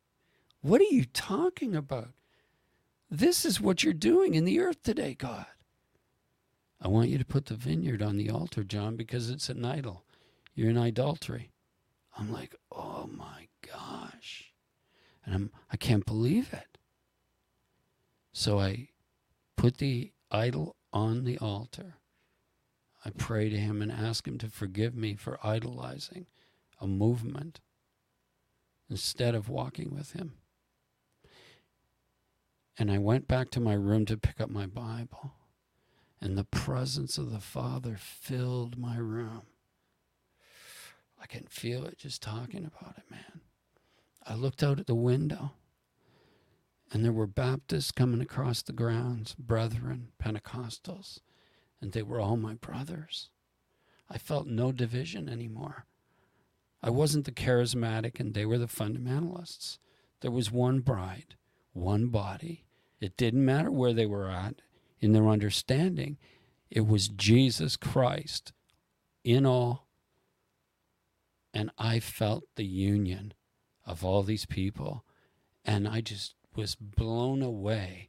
[0.61, 2.11] What are you talking about?
[3.11, 5.47] This is what you're doing in the earth today, God.
[6.81, 10.05] I want you to put the vineyard on the altar, John, because it's an idol.
[10.55, 11.51] You're in idolatry.
[12.17, 14.53] I'm like, oh my gosh.
[15.25, 16.79] And I'm I can't believe it.
[18.33, 18.89] So I
[19.57, 21.95] put the idol on the altar.
[23.05, 26.27] I pray to him and ask him to forgive me for idolizing
[26.81, 27.61] a movement
[28.93, 30.35] instead of walking with him.
[32.79, 35.33] And I went back to my room to pick up my Bible,
[36.21, 39.43] and the presence of the Father filled my room.
[41.21, 43.41] I can feel it just talking about it, man.
[44.25, 45.53] I looked out at the window,
[46.93, 51.19] and there were Baptists coming across the grounds, brethren, Pentecostals
[51.83, 53.29] and they were all my brothers.
[54.09, 55.85] I felt no division anymore.
[56.83, 59.79] I wasn't the charismatic and they were the fundamentalists.
[60.21, 61.37] There was one bride,
[61.73, 62.65] one body.
[63.01, 64.57] It didn't matter where they were at
[65.01, 66.19] in their understanding.
[66.71, 68.53] It was Jesus Christ
[69.25, 69.89] in all.
[71.55, 73.35] And I felt the union
[73.85, 75.05] of all these people.
[75.65, 78.09] And I just was blown away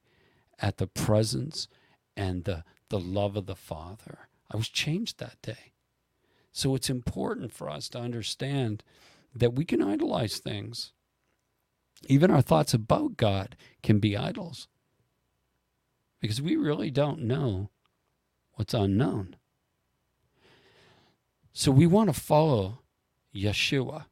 [0.59, 1.67] at the presence
[2.15, 4.30] and the the love of the Father.
[4.51, 5.72] I was changed that day.
[6.54, 8.84] So it's important for us to understand
[9.36, 10.93] that we can idolize things.
[12.08, 14.68] Even our thoughts about God can be idols
[16.22, 17.70] because we really don't know
[18.54, 19.36] what's unknown.
[21.54, 22.80] So we want to follow
[23.36, 24.06] Yeshua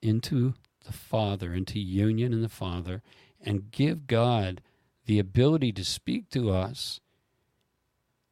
[0.00, 0.54] into
[0.86, 3.02] the Father, into union in the Father,
[3.44, 4.60] and give God
[5.06, 7.00] the ability to speak to us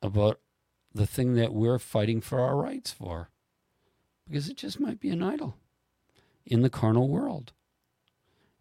[0.00, 0.38] about
[0.94, 3.30] the thing that we're fighting for our rights for.
[4.26, 5.56] Because it just might be an idol
[6.44, 7.52] in the carnal world.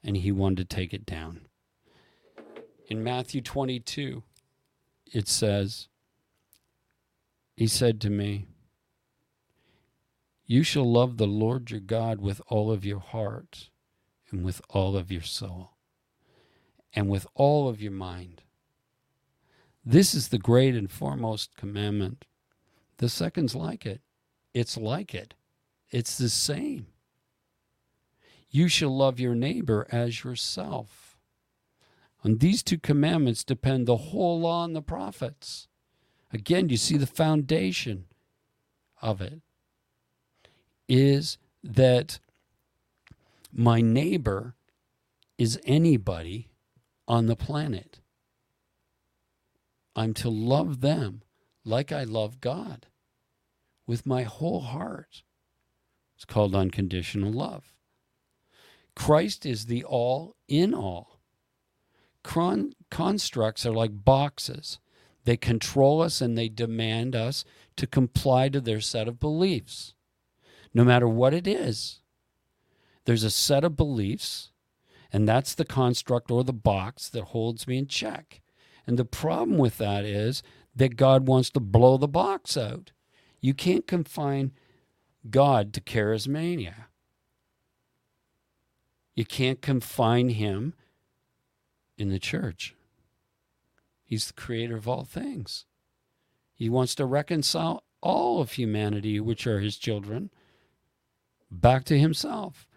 [0.03, 1.41] And he wanted to take it down.
[2.87, 4.23] In Matthew 22,
[5.13, 5.87] it says,
[7.55, 8.47] He said to me,
[10.45, 13.69] You shall love the Lord your God with all of your heart,
[14.31, 15.71] and with all of your soul,
[16.93, 18.41] and with all of your mind
[19.85, 22.25] this is the great and foremost commandment.
[22.97, 24.01] The second's like it.
[24.53, 25.33] It's like it.
[25.89, 26.87] It's the same.
[28.49, 31.17] You shall love your neighbor as yourself.
[32.23, 35.67] On these two commandments depend the whole law and the prophets.
[36.31, 38.05] Again, you see the foundation
[39.01, 39.41] of it
[40.87, 42.19] is that
[43.51, 44.55] my neighbor
[45.37, 46.49] is anybody
[47.07, 48.00] on the planet.
[49.95, 51.23] I'm to love them
[51.65, 52.87] like I love God
[53.85, 55.23] with my whole heart.
[56.15, 57.73] It's called unconditional love.
[58.95, 61.19] Christ is the all in all.
[62.23, 64.79] Con- constructs are like boxes.
[65.25, 67.43] They control us and they demand us
[67.77, 69.93] to comply to their set of beliefs,
[70.73, 72.01] no matter what it is.
[73.05, 74.51] There's a set of beliefs,
[75.11, 78.40] and that's the construct or the box that holds me in check.
[78.87, 80.43] And the problem with that is
[80.75, 82.91] that God wants to blow the box out.
[83.39, 84.51] You can't confine
[85.29, 86.85] God to charismania.
[89.15, 90.73] You can't confine him
[91.97, 92.75] in the church.
[94.03, 95.65] He's the creator of all things.
[96.55, 100.31] He wants to reconcile all of humanity, which are his children,
[101.49, 102.67] back to himself.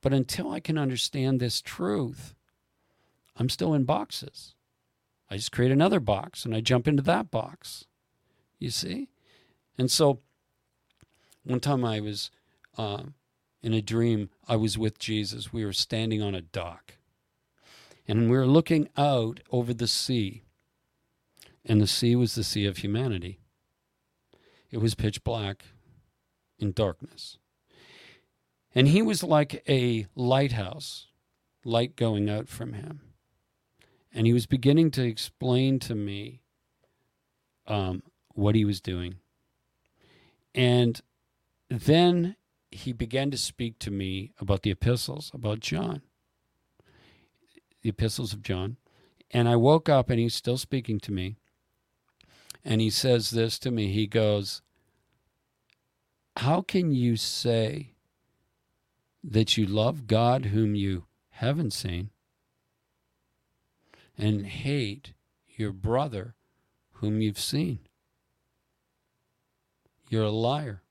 [0.00, 2.34] But until I can understand this truth,
[3.36, 4.54] I'm still in boxes.
[5.32, 7.86] I just create another box and I jump into that box.
[8.58, 9.08] You see?
[9.78, 10.18] And so
[11.42, 12.30] one time I was
[12.76, 13.04] uh,
[13.62, 15.50] in a dream, I was with Jesus.
[15.50, 16.98] We were standing on a dock
[18.06, 20.42] and we were looking out over the sea.
[21.64, 23.40] And the sea was the sea of humanity.
[24.70, 25.64] It was pitch black
[26.58, 27.38] in darkness.
[28.74, 31.06] And he was like a lighthouse,
[31.64, 33.00] light going out from him
[34.14, 36.42] and he was beginning to explain to me
[37.66, 38.02] um,
[38.34, 39.16] what he was doing.
[40.54, 41.00] And
[41.68, 42.36] then
[42.70, 46.02] he began to speak to me about the epistles, about John,
[47.82, 48.76] the epistles of John.
[49.30, 51.36] And I woke up and he's still speaking to me.
[52.64, 53.92] And he says this to me.
[53.92, 54.62] He goes,
[56.36, 57.94] How can you say
[59.24, 62.10] that you love God whom you haven't seen
[64.22, 65.14] and hate
[65.48, 66.36] your brother
[66.92, 67.80] whom you've seen?
[70.08, 70.82] You're a liar.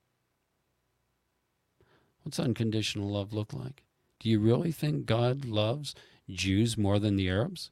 [2.22, 3.84] What's unconditional love look like?
[4.20, 5.94] Do you really think God loves
[6.28, 7.70] Jews more than the Arabs?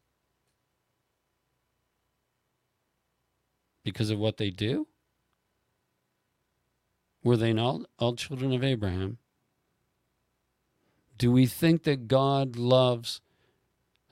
[3.84, 4.86] Because of what they do?
[7.22, 9.18] Were they not all children of Abraham?
[11.18, 13.20] Do we think that God loves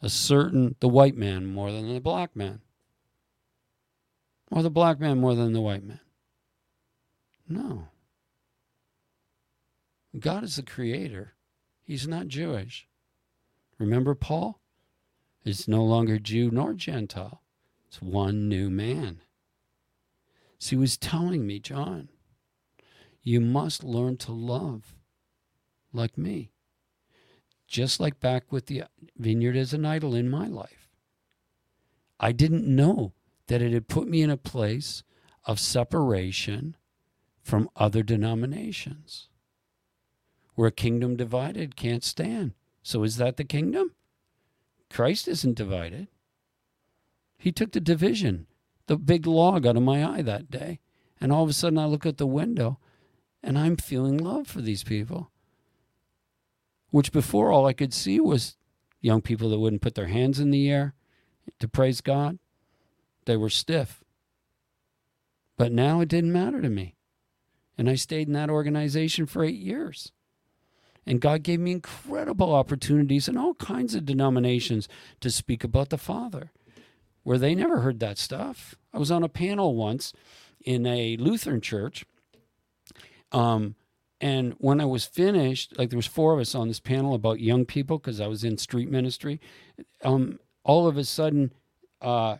[0.00, 2.60] a certain the white man more than the black man?
[4.50, 6.00] Or the black man more than the white man?
[7.48, 7.88] No.
[10.18, 11.34] God is the creator.
[11.84, 12.88] He's not Jewish.
[13.78, 14.60] Remember Paul?
[15.44, 17.42] It's no longer Jew nor Gentile.
[17.86, 19.20] It's one new man.
[20.58, 22.08] So he was telling me, John,
[23.22, 24.94] you must learn to love
[25.92, 26.50] like me.
[27.68, 28.84] Just like back with the
[29.16, 30.88] vineyard as an idol in my life.
[32.18, 33.12] I didn't know
[33.46, 35.02] that it had put me in a place
[35.44, 36.76] of separation
[37.42, 39.28] from other denominations.
[40.54, 42.54] Where a kingdom divided can't stand.
[42.82, 43.92] So is that the kingdom?
[44.90, 46.08] Christ isn't divided.
[47.36, 48.46] He took the division,
[48.86, 50.80] the big log out of my eye that day.
[51.20, 52.78] And all of a sudden I look at the window
[53.42, 55.30] and I'm feeling love for these people
[56.90, 58.56] which before all I could see was
[59.00, 60.94] young people that wouldn't put their hands in the air
[61.58, 62.38] to praise God.
[63.26, 64.02] They were stiff.
[65.56, 66.96] But now it didn't matter to me.
[67.76, 70.12] And I stayed in that organization for eight years.
[71.06, 74.88] And God gave me incredible opportunities in all kinds of denominations
[75.20, 76.52] to speak about the Father,
[77.22, 78.74] where they never heard that stuff.
[78.92, 80.12] I was on a panel once
[80.60, 82.04] in a Lutheran church.
[83.32, 83.74] Um,
[84.20, 87.40] and when I was finished, like there was four of us on this panel about
[87.40, 89.40] young people because I was in street ministry.
[90.02, 91.52] Um, all of a sudden,
[92.00, 92.38] uh,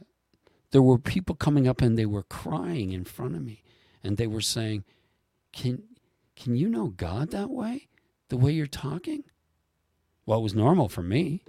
[0.73, 3.63] there were people coming up and they were crying in front of me,
[4.03, 4.85] and they were saying,
[5.53, 5.85] "Can
[6.35, 7.89] can you know God that way,
[8.29, 9.25] the way you're talking?"
[10.27, 11.45] Well, it was normal for me,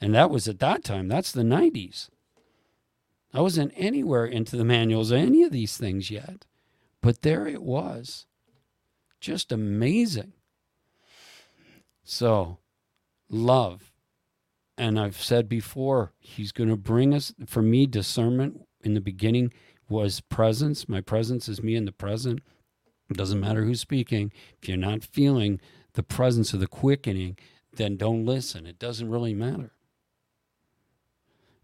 [0.00, 1.06] and that was at that time.
[1.06, 2.10] That's the '90s.
[3.32, 6.44] I wasn't anywhere into the manuals or any of these things yet,
[7.00, 8.26] but there it was
[9.22, 10.32] just amazing.
[12.04, 12.58] So,
[13.30, 13.92] love.
[14.76, 19.52] And I've said before, he's going to bring us, for me, discernment in the beginning
[19.88, 20.88] was presence.
[20.88, 22.40] My presence is me in the present.
[23.08, 24.32] It doesn't matter who's speaking.
[24.60, 25.60] If you're not feeling
[25.92, 27.38] the presence of the quickening,
[27.76, 28.66] then don't listen.
[28.66, 29.72] It doesn't really matter.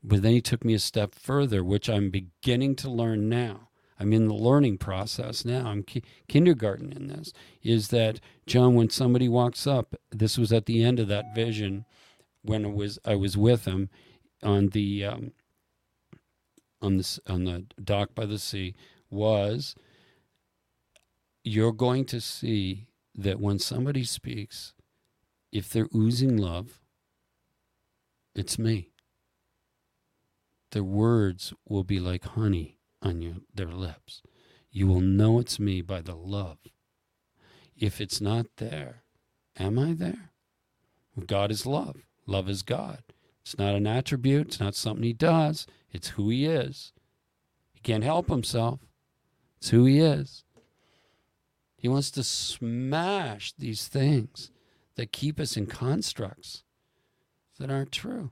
[0.05, 3.68] But then he took me a step further, which I'm beginning to learn now.
[3.99, 5.67] I'm in the learning process now.
[5.67, 7.33] I'm ki- kindergarten in this.
[7.63, 8.75] Is that John?
[8.75, 11.85] When somebody walks up, this was at the end of that vision
[12.43, 13.91] when it was I was with him
[14.43, 15.33] on the um,
[16.81, 18.75] on the on the dock by the sea.
[19.11, 19.75] Was
[21.43, 24.75] you're going to see that when somebody speaks,
[25.51, 26.81] if they're oozing love,
[28.35, 28.91] it's me.
[30.71, 34.23] Their words will be like honey on you, their lips.
[34.71, 36.59] You will know it's me by the love.
[37.77, 39.03] If it's not there,
[39.59, 40.31] am I there?
[41.27, 41.97] God is love.
[42.27, 43.03] Love is God.
[43.43, 44.49] It's not an attribute.
[44.49, 45.67] It's not something he does.
[45.91, 46.93] It's who he is.
[47.73, 48.81] He can't help himself.
[49.57, 50.45] It's who he is.
[51.77, 54.51] He wants to smash these things
[54.97, 56.65] that keep us in constructs
[57.59, 58.31] that aren't true.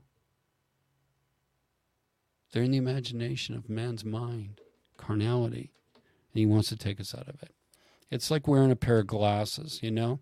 [2.51, 4.61] They're in the imagination of man's mind,
[4.97, 7.51] carnality, and he wants to take us out of it.
[8.09, 10.19] It's like wearing a pair of glasses, you know?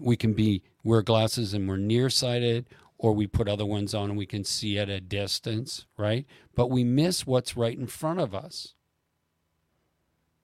[0.00, 2.66] We can be wear glasses and we're nearsighted
[2.98, 6.26] or we put other ones on and we can see at a distance, right?
[6.54, 8.74] But we miss what's right in front of us.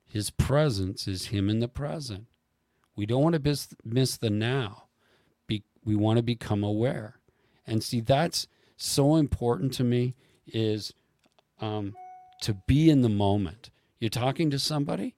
[0.07, 2.27] His presence is him in the present.
[2.97, 4.85] We don't want to miss, the now.
[5.47, 7.21] Be, we want to become aware.
[7.67, 8.47] And see, that's
[8.77, 10.17] so important to me
[10.53, 10.93] is
[11.61, 11.95] um,
[12.43, 13.71] to be in the moment.
[13.99, 15.15] You're talking to somebody,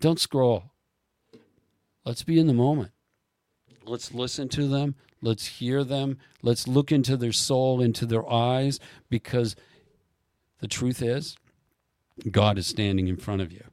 [0.00, 0.72] don't scroll.
[2.04, 2.92] Let's be in the moment.
[3.86, 4.94] Let's listen to them.
[5.22, 6.18] Let's hear them.
[6.42, 9.56] Let's look into their soul, into their eyes, because
[10.60, 11.36] the truth is,
[12.30, 13.64] God is standing in front of you.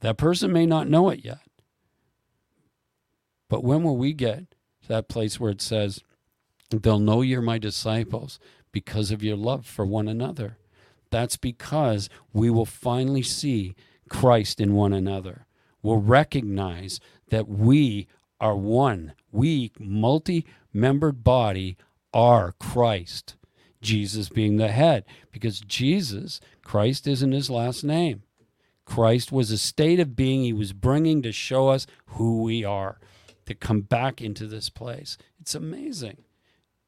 [0.00, 1.40] That person may not know it yet.
[3.48, 4.50] But when will we get
[4.82, 6.00] to that place where it says,
[6.70, 8.40] They'll know you're my disciples
[8.72, 10.56] because of your love for one another.
[11.10, 13.74] That's because we will finally see
[14.08, 15.46] Christ in one another.
[15.82, 18.08] We'll recognize that we
[18.40, 19.12] are one.
[19.30, 21.76] We, multi membered body,
[22.14, 23.36] are Christ.
[23.80, 28.22] Jesus being the head, because Jesus, Christ isn't his last name.
[28.84, 32.98] Christ was a state of being he was bringing to show us who we are,
[33.46, 35.18] to come back into this place.
[35.40, 36.18] It's amazing.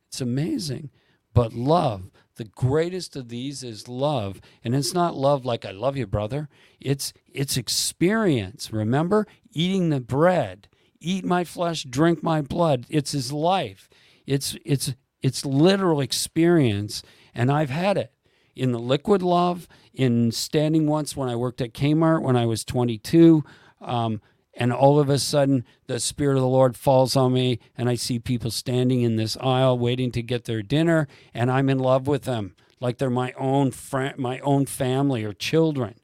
[0.09, 0.91] It's amazing.
[1.35, 4.41] But love, the greatest of these is love.
[4.63, 6.49] And it's not love like I love you, brother.
[6.81, 8.73] It's it's experience.
[8.73, 9.27] Remember?
[9.53, 10.69] Eating the bread.
[11.01, 12.87] Eat my flesh, drink my blood.
[12.89, 13.89] It's his life.
[14.27, 17.03] It's it's it's literal experience.
[17.35, 18.13] And I've had it
[18.57, 22.65] in the liquid love, in standing once when I worked at Kmart when I was
[22.65, 23.45] 22.
[23.81, 24.21] Um,
[24.57, 27.95] and all of a sudden the spirit of the lord falls on me and i
[27.95, 32.07] see people standing in this aisle waiting to get their dinner and i'm in love
[32.07, 32.55] with them
[32.85, 35.95] like they're my own friend my own family or children.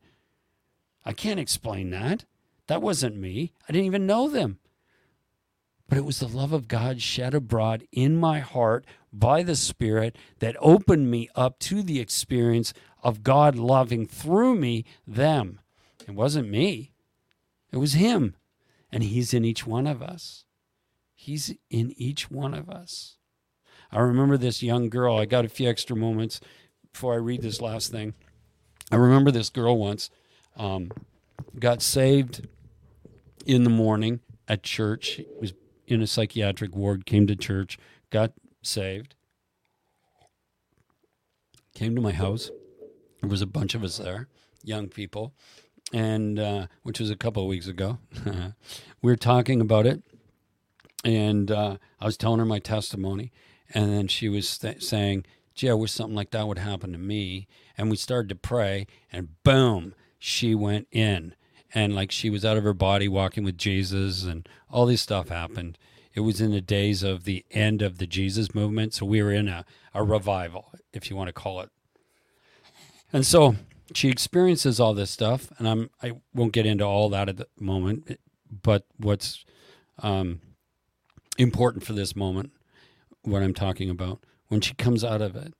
[1.04, 2.24] I can't explain that.
[2.68, 3.52] That wasn't me.
[3.68, 4.58] I didn't even know them.
[5.86, 10.16] But it was the love of god shed abroad in my heart by the spirit
[10.38, 12.72] that opened me up to the experience
[13.02, 15.60] of god loving through me them.
[16.08, 16.92] It wasn't me.
[17.72, 18.36] It was him
[18.92, 20.44] and He's in each one of us.
[21.14, 23.16] He's in each one of us.
[23.92, 25.18] I remember this young girl.
[25.18, 26.40] I got a few extra moments
[26.92, 28.14] before I read this last thing.
[28.90, 30.10] I remember this girl once
[30.56, 30.90] um,
[31.58, 32.46] got saved
[33.46, 35.20] in the morning at church.
[35.40, 35.52] Was
[35.86, 37.04] in a psychiatric ward.
[37.04, 37.78] Came to church.
[38.10, 39.14] Got saved.
[41.74, 42.50] Came to my house.
[43.20, 44.28] There was a bunch of us there,
[44.64, 45.34] young people,
[45.92, 47.98] and uh, which was a couple of weeks ago.
[49.02, 50.02] we were talking about it,
[51.04, 53.32] and uh, I was telling her my testimony,
[53.72, 56.98] and then she was th- saying, "Gee, I wish something like that would happen to
[56.98, 61.34] me." And we started to pray, and boom, she went in,
[61.74, 65.28] and like she was out of her body, walking with Jesus, and all this stuff
[65.28, 65.78] happened.
[66.12, 69.32] It was in the days of the end of the Jesus movement, so we were
[69.32, 69.64] in a,
[69.94, 71.70] a revival, if you want to call it.
[73.12, 73.56] And so
[73.94, 77.46] she experiences all this stuff, and I'm I won't get into all that at the
[77.58, 78.18] moment,
[78.50, 79.44] but what's
[79.98, 80.40] um,
[81.38, 82.52] important for this moment,
[83.22, 85.54] what I'm talking about, when she comes out of it,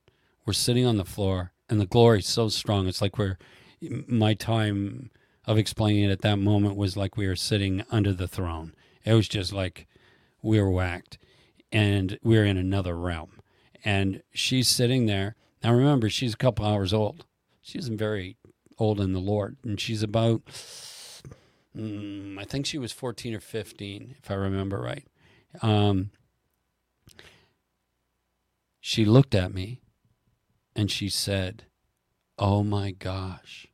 [0.47, 2.86] we're sitting on the floor, and the glory is so strong.
[2.86, 3.39] It's like we're
[4.07, 5.11] my time
[5.47, 8.74] of explaining it at that moment was like we were sitting under the throne.
[9.05, 9.86] It was just like
[10.43, 11.19] we were whacked,
[11.73, 13.40] and we are in another realm.
[13.85, 15.36] And she's sitting there.
[15.65, 17.24] Now remember, she's a couple hours old
[17.71, 18.37] she isn't very
[18.79, 20.45] old in the Lord, and she's about,
[21.77, 25.07] mm, I think she was 14 or 15, if I remember right.
[25.63, 26.11] Um,
[28.81, 29.81] she looked at me
[30.75, 31.65] and she said,
[32.39, 33.69] Oh my gosh.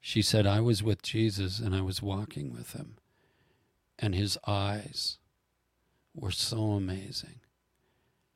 [0.00, 2.96] She said, I was with Jesus and I was walking with him,
[3.98, 5.18] and his eyes
[6.12, 7.40] were so amazing.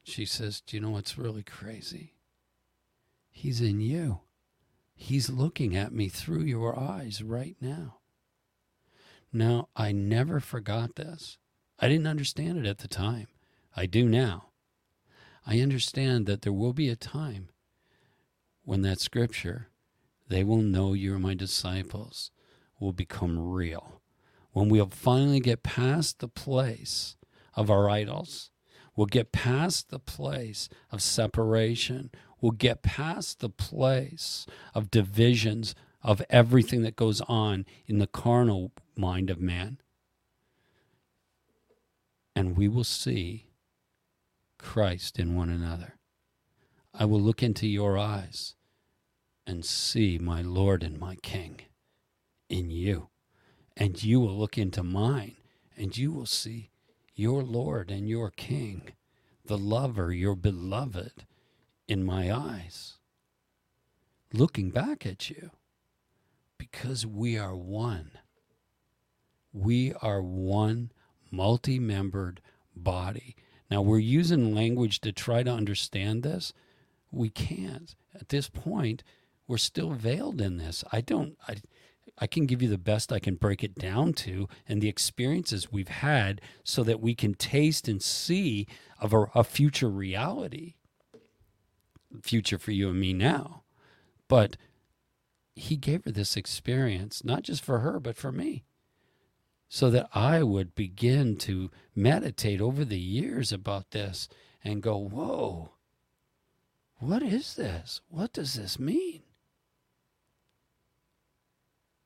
[0.04, 2.13] She says, Do you know what's really crazy?
[3.36, 4.20] He's in you.
[4.94, 7.98] He's looking at me through your eyes right now.
[9.32, 11.36] Now, I never forgot this.
[11.80, 13.26] I didn't understand it at the time.
[13.76, 14.50] I do now.
[15.44, 17.48] I understand that there will be a time
[18.62, 19.68] when that scripture,
[20.28, 22.30] they will know you're my disciples,
[22.78, 24.00] will become real.
[24.52, 27.16] When we'll finally get past the place
[27.54, 28.52] of our idols,
[28.94, 32.12] we'll get past the place of separation
[32.44, 34.44] will get past the place
[34.74, 39.78] of divisions of everything that goes on in the carnal mind of man.
[42.36, 43.46] And we will see
[44.58, 45.94] Christ in one another.
[46.92, 48.56] I will look into your eyes
[49.46, 51.62] and see my Lord and my King
[52.50, 53.08] in you.
[53.74, 55.36] And you will look into mine
[55.78, 56.72] and you will see
[57.14, 58.92] your Lord and your King,
[59.46, 61.24] the lover, your beloved
[61.86, 62.94] in my eyes,
[64.32, 65.50] looking back at you,
[66.58, 68.12] because we are one.
[69.52, 70.90] We are one
[71.30, 72.40] multi membered
[72.74, 73.36] body.
[73.70, 76.52] Now, we're using language to try to understand this.
[77.10, 77.94] We can't.
[78.14, 79.02] At this point,
[79.46, 80.84] we're still veiled in this.
[80.92, 81.56] I don't, I,
[82.18, 85.72] I can give you the best I can break it down to and the experiences
[85.72, 88.66] we've had so that we can taste and see
[89.00, 90.74] of a, a future reality
[92.22, 93.62] future for you and me now.
[94.28, 94.56] But
[95.56, 98.64] he gave her this experience, not just for her, but for me.
[99.74, 104.28] so that I would begin to meditate over the years about this
[104.62, 105.72] and go, whoa,
[106.98, 108.00] what is this?
[108.08, 109.22] What does this mean?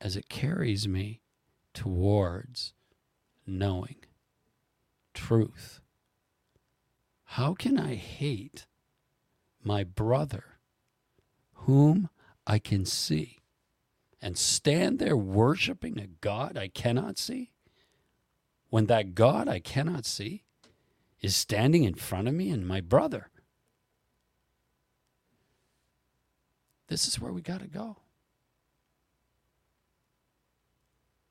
[0.01, 1.21] As it carries me
[1.75, 2.73] towards
[3.47, 3.97] knowing
[5.13, 5.81] truth.
[7.25, 8.67] How can I hate
[9.69, 10.45] my brother
[11.53, 12.09] whom
[12.47, 13.41] I can see
[14.23, 17.51] and stand there worshiping a God I cannot see
[18.71, 20.45] when that God I cannot see
[21.21, 23.29] is standing in front of me and my brother?
[26.87, 27.99] This is where we got to go.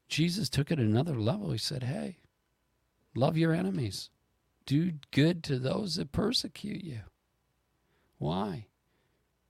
[0.08, 1.52] Jesus took it another level.
[1.52, 2.20] He said, Hey,
[3.16, 4.12] love your enemies,
[4.68, 7.00] do good to those that persecute you.
[8.18, 8.68] Why?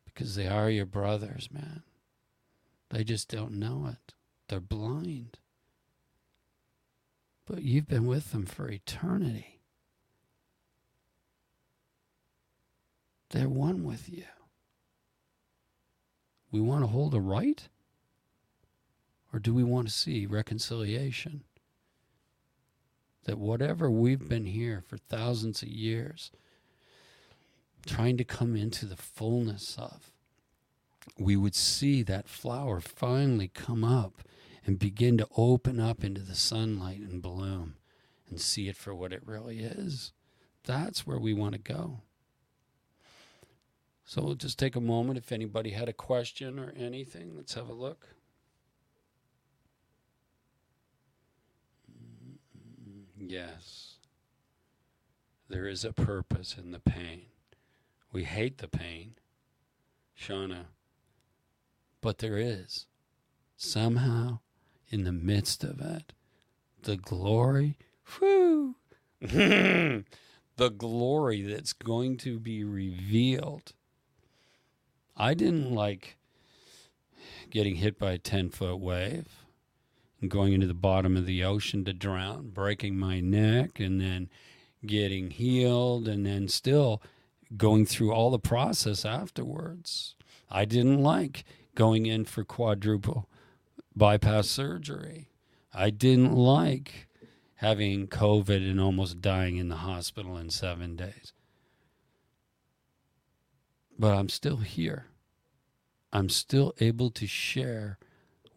[0.06, 1.84] Because they are your brothers, man.
[2.90, 4.14] They just don't know it,
[4.48, 5.38] they're blind.
[7.46, 9.62] But you've been with them for eternity.
[13.30, 14.26] They're one with you.
[16.52, 17.68] We want to hold a right?
[19.34, 21.44] Or do we want to see reconciliation?
[23.26, 26.32] That whatever we've been here for thousands of years,
[27.88, 30.12] trying to come into the fullness of,
[31.18, 34.22] we would see that flower finally come up
[34.66, 37.76] and begin to open up into the sunlight and bloom
[38.30, 40.12] and see it for what it really is.
[40.66, 42.02] That's where we want to go.
[44.04, 45.18] So we'll just take a moment.
[45.18, 48.08] If anybody had a question or anything, let's have a look.
[51.92, 53.30] Mm-hmm.
[53.30, 53.96] Yes.
[55.50, 57.24] There is a purpose in the pain.
[58.12, 59.16] We hate the pain,
[60.20, 60.66] Shauna,
[62.02, 62.86] but there is.
[63.58, 64.40] Somehow,
[64.90, 66.14] in the midst of it,
[66.84, 67.78] the glory,
[68.18, 68.76] whew,
[69.20, 70.04] the
[70.78, 73.74] glory that's going to be revealed.
[75.16, 76.18] I didn't like
[77.50, 79.46] getting hit by a 10 foot wave
[80.22, 84.30] and going into the bottom of the ocean to drown, breaking my neck, and then
[84.86, 87.02] getting healed, and then still
[87.56, 90.16] going through all the process afterwards.
[90.50, 91.46] I didn't like
[91.76, 93.30] going in for quadruple
[93.96, 95.30] bypass surgery.
[95.74, 97.08] I didn't like
[97.56, 101.34] having COVID and almost dying in the hospital in seven days.
[103.98, 105.08] But I'm still here.
[106.14, 107.98] I'm still able to share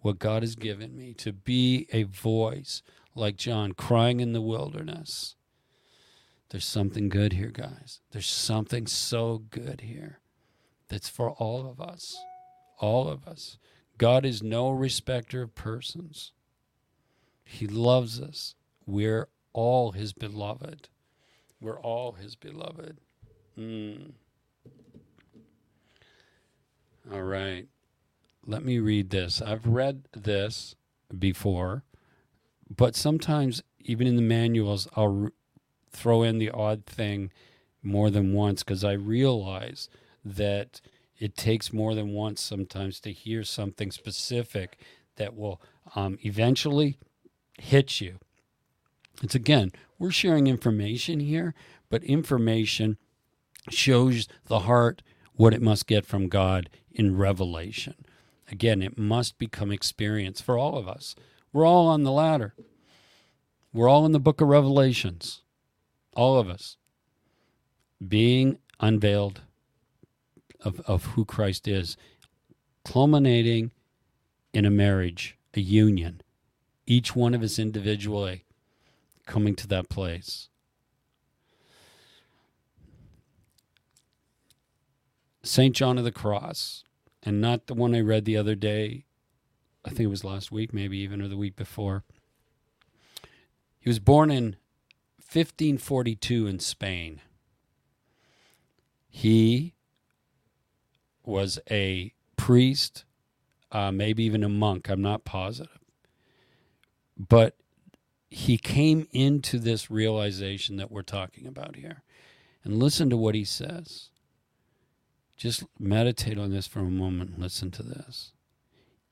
[0.00, 2.82] what God has given me to be a voice
[3.14, 5.34] like John crying in the wilderness.
[6.50, 8.00] There's something good here, guys.
[8.10, 10.20] There's something so good here
[10.88, 12.16] that's for all of us.
[12.78, 13.58] All of us.
[13.98, 16.32] God is no respecter of persons.
[17.44, 18.54] He loves us.
[18.86, 20.88] We're all his beloved.
[21.60, 22.98] We're all his beloved.
[23.58, 24.12] Mm.
[27.12, 27.68] All right
[28.46, 29.40] let me read this.
[29.40, 30.74] I've read this
[31.16, 31.84] before,
[32.74, 35.30] but sometimes even in the manuals, I'll
[35.92, 37.30] throw in the odd thing
[37.82, 39.88] more than once because I realize
[40.24, 40.80] that
[41.18, 44.78] it takes more than once sometimes to hear something specific
[45.16, 45.60] that will
[45.94, 46.98] um, eventually
[47.58, 48.18] hit you.
[49.22, 51.54] It's again, we're sharing information here,
[51.90, 52.96] but information
[53.68, 55.02] shows the heart
[55.34, 57.94] what it must get from God in revelation.
[58.50, 61.14] Again, it must become experience for all of us.
[61.52, 62.54] We're all on the ladder.
[63.72, 65.42] We're all in the book of Revelations.
[66.14, 66.76] All of us.
[68.06, 69.42] Being unveiled
[70.62, 71.96] of, of who Christ is,
[72.84, 73.70] culminating
[74.52, 76.22] in a marriage, a union,
[76.86, 78.44] each one of us individually
[79.26, 80.48] coming to that place.
[85.42, 85.74] St.
[85.74, 86.84] John of the Cross
[87.22, 89.04] and not the one I read the other day.
[89.84, 92.04] I think it was last week, maybe even, or the week before.
[93.78, 94.56] He was born in
[95.32, 97.20] 1542 in Spain.
[99.08, 99.74] He
[101.24, 103.04] was a priest,
[103.70, 104.88] uh, maybe even a monk.
[104.88, 105.78] I'm not positive.
[107.16, 107.54] But
[108.28, 112.02] he came into this realization that we're talking about here.
[112.64, 114.10] And listen to what he says.
[115.36, 117.38] Just meditate on this for a moment.
[117.38, 118.32] Listen to this.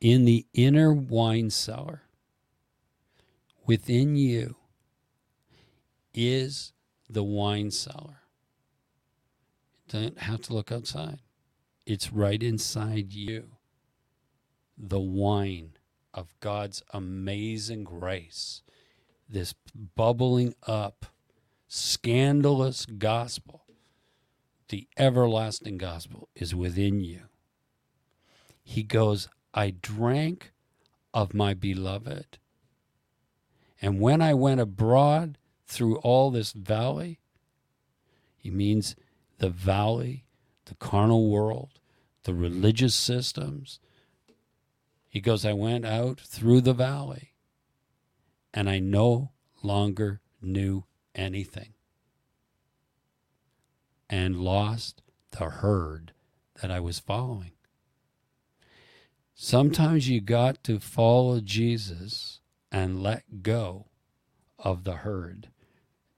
[0.01, 2.03] In the inner wine cellar
[3.67, 4.57] within you
[6.15, 6.73] is
[7.09, 8.23] the wine cellar.
[9.89, 11.21] Don't have to look outside,
[11.87, 13.49] it's right inside you.
[14.77, 15.73] The wine
[16.15, 18.63] of God's amazing grace
[19.29, 19.55] this
[19.95, 21.07] bubbling up,
[21.67, 23.65] scandalous gospel,
[24.69, 27.23] the everlasting gospel, is within you.
[28.63, 30.53] He goes, I drank
[31.13, 32.39] of my beloved.
[33.81, 35.39] And when I went abroad
[35.69, 37.21] through all this valley,
[38.37, 38.97] he means
[39.39, 40.25] the valley,
[40.65, 41.79] the carnal world,
[42.25, 43.79] the religious systems.
[45.09, 47.35] He goes, I went out through the valley
[48.53, 49.33] and I no
[49.63, 50.85] longer knew
[51.15, 51.75] anything
[54.09, 56.13] and lost the herd
[56.61, 57.53] that I was following.
[59.35, 62.41] Sometimes you got to follow Jesus
[62.73, 63.87] and let go
[64.59, 65.51] of the herd.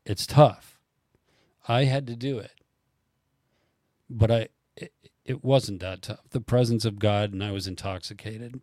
[0.05, 0.79] It's tough.
[1.69, 2.53] I had to do it.
[4.09, 4.93] But I it,
[5.25, 6.21] it wasn't that tough.
[6.31, 8.61] The presence of God and I was intoxicated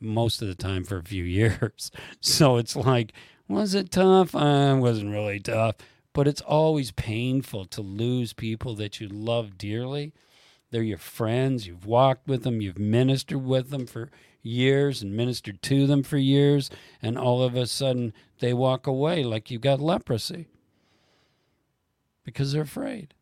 [0.00, 1.90] most of the time for a few years.
[2.20, 3.12] So it's like,
[3.48, 4.34] was it tough?
[4.34, 5.76] Uh, it wasn't really tough,
[6.12, 10.12] but it's always painful to lose people that you love dearly.
[10.70, 11.66] They're your friends.
[11.66, 12.60] You've walked with them.
[12.60, 14.10] You've ministered with them for
[14.42, 16.70] years and ministered to them for years.
[17.00, 20.48] And all of a sudden, they walk away like you've got leprosy
[22.24, 23.14] because they're afraid.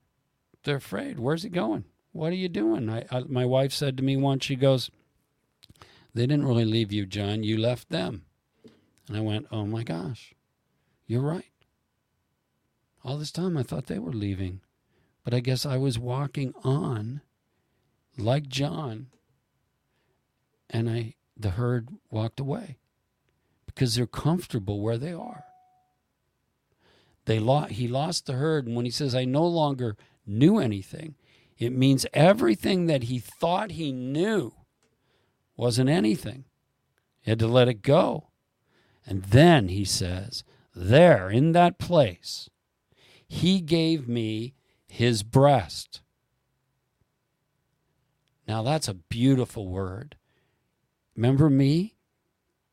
[0.65, 1.19] They're afraid.
[1.19, 1.85] Where's he going?
[2.13, 2.89] What are you doing?
[2.89, 4.91] I, I, my wife said to me once, she goes,
[6.15, 7.43] They didn't really leave you, John.
[7.43, 8.25] You left them.
[9.09, 10.35] And I went, Oh my gosh,
[11.07, 11.45] you're right.
[13.05, 14.61] All this time I thought they were leaving.
[15.25, 17.21] But I guess I was walking on
[18.17, 19.09] like John,
[20.69, 22.79] and I the herd walked away
[23.67, 25.45] because they're comfortable where they are.
[27.31, 27.39] They
[27.71, 29.97] he lost the herd, and when he says, "I no longer
[30.27, 31.15] knew anything,"
[31.59, 34.53] it means everything that he thought he knew
[35.57, 36.47] wasn't anything.
[37.21, 38.31] He had to let it go,
[39.07, 40.43] and then he says,
[40.75, 42.51] "There, in that place,
[43.29, 44.55] he gave me
[44.89, 46.01] his breast."
[48.49, 50.17] Now that's a beautiful word.
[51.15, 51.95] Remember me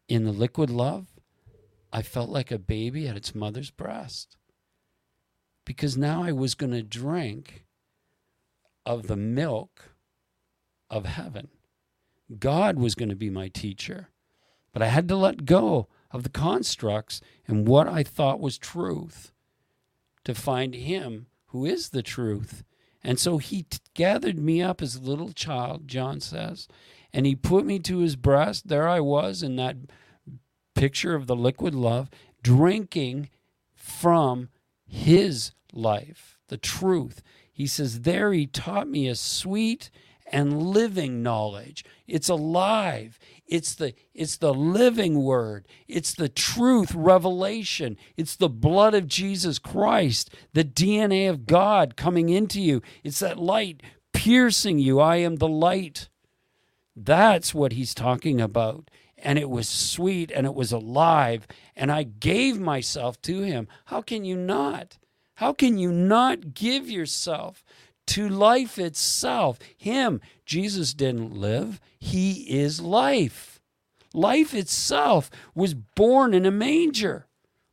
[0.08, 1.20] in the liquid love?
[1.94, 4.36] I felt like a baby at its mother's breast
[5.68, 7.66] because now I was going to drink
[8.86, 9.90] of the milk
[10.90, 11.50] of heaven.
[12.40, 14.08] God was going to be my teacher,
[14.72, 19.34] but I had to let go of the constructs and what I thought was truth
[20.24, 22.64] to find Him who is the truth
[23.04, 26.68] and so he t- gathered me up as a little child, John says,
[27.14, 28.68] and he put me to his breast.
[28.68, 29.78] There I was in that
[30.76, 32.10] picture of the liquid love,
[32.44, 33.30] drinking
[33.74, 34.50] from
[34.86, 37.22] his life, the truth.
[37.52, 39.90] He says, There he taught me a sweet
[40.32, 41.86] and living knowledge.
[42.06, 43.18] It's alive.
[43.48, 45.68] It's the it's the living word.
[45.88, 47.98] It's the truth revelation.
[48.16, 52.82] It's the blood of Jesus Christ, the DNA of God coming into you.
[53.04, 53.82] It's that light
[54.14, 55.00] piercing you.
[55.00, 56.10] I am the light.
[56.96, 58.90] That's what he's talking about.
[59.18, 63.68] And it was sweet and it was alive and I gave myself to him.
[63.86, 64.98] How can you not?
[65.38, 67.64] How can you not give yourself
[68.08, 69.60] to life itself.
[69.78, 73.60] Him, Jesus didn't live, He is life.
[74.14, 77.28] Life itself was born in a manger.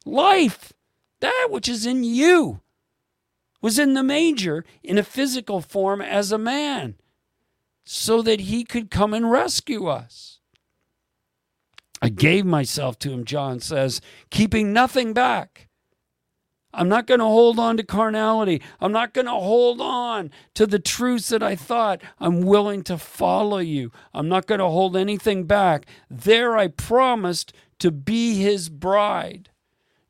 [0.04, 0.72] Life,
[1.20, 2.60] that which is in you,
[3.62, 6.96] was in the manger in a physical form as a man
[7.86, 10.40] so that He could come and rescue us.
[12.02, 15.68] I gave myself to Him, John says, keeping nothing back
[16.74, 18.60] I'm not going to hold on to carnality.
[18.80, 22.02] I'm not going to hold on to the truths that I thought.
[22.18, 23.92] I'm willing to follow you.
[24.12, 25.86] I'm not going to hold anything back.
[26.10, 29.50] There I promised to be his bride.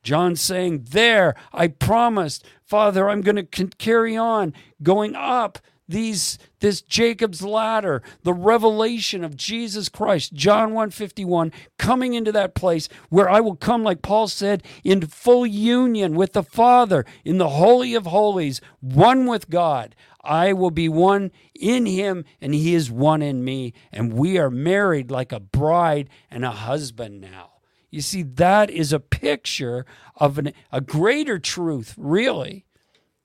[0.03, 6.81] John saying, There I promised, Father, I'm going to carry on going up these this
[6.81, 13.41] Jacob's ladder, the revelation of Jesus Christ, John 151, coming into that place where I
[13.41, 18.07] will come, like Paul said, in full union with the Father, in the Holy of
[18.07, 19.95] Holies, one with God.
[20.23, 23.75] I will be one in him, and he is one in me.
[23.93, 27.51] And we are married like a bride and a husband now.
[27.91, 29.87] You see, that is a picture
[30.17, 32.65] of an, a greater truth, really,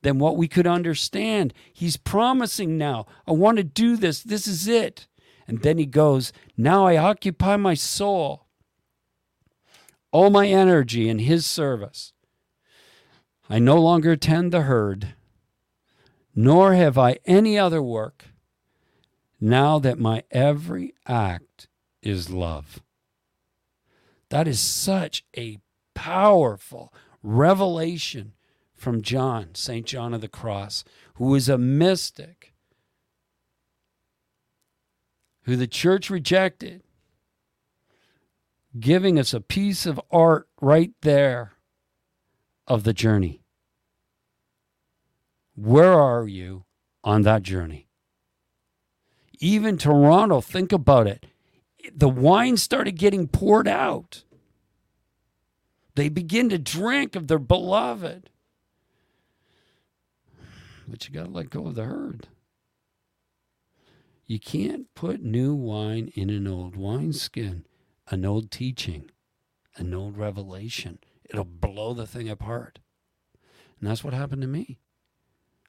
[0.02, 1.54] than what we could understand.
[1.74, 4.22] He's promising now, I want to do this.
[4.22, 5.08] This is it.
[5.48, 8.46] And then he goes, Now I occupy my soul,
[10.12, 12.14] all my energy in his service.
[13.50, 15.16] I no longer tend the herd,
[16.36, 18.26] nor have I any other work,
[19.42, 21.68] now that my every act
[22.04, 22.82] is love.
[24.30, 25.58] That is such a
[25.96, 26.94] powerful
[27.24, 28.34] revelation
[28.80, 29.86] from John, St.
[29.86, 30.84] John of the Cross,
[31.16, 32.54] who was a mystic,
[35.44, 36.84] who the church rejected,
[38.80, 41.54] giving us a piece of art right there
[42.68, 43.42] of the journey.
[45.56, 46.64] Where are you
[47.04, 47.90] on that journey?
[49.40, 51.26] Even Toronto, think about it.
[51.94, 54.24] The wine started getting poured out.
[55.96, 58.29] They begin to drink of their beloved.
[60.90, 62.28] But you got to let go of the herd.
[64.26, 67.66] You can't put new wine in an old wineskin,
[68.10, 69.10] an old teaching,
[69.76, 70.99] an old revelation.
[71.30, 72.80] It'll blow the thing apart.
[73.80, 74.80] And that's what happened to me.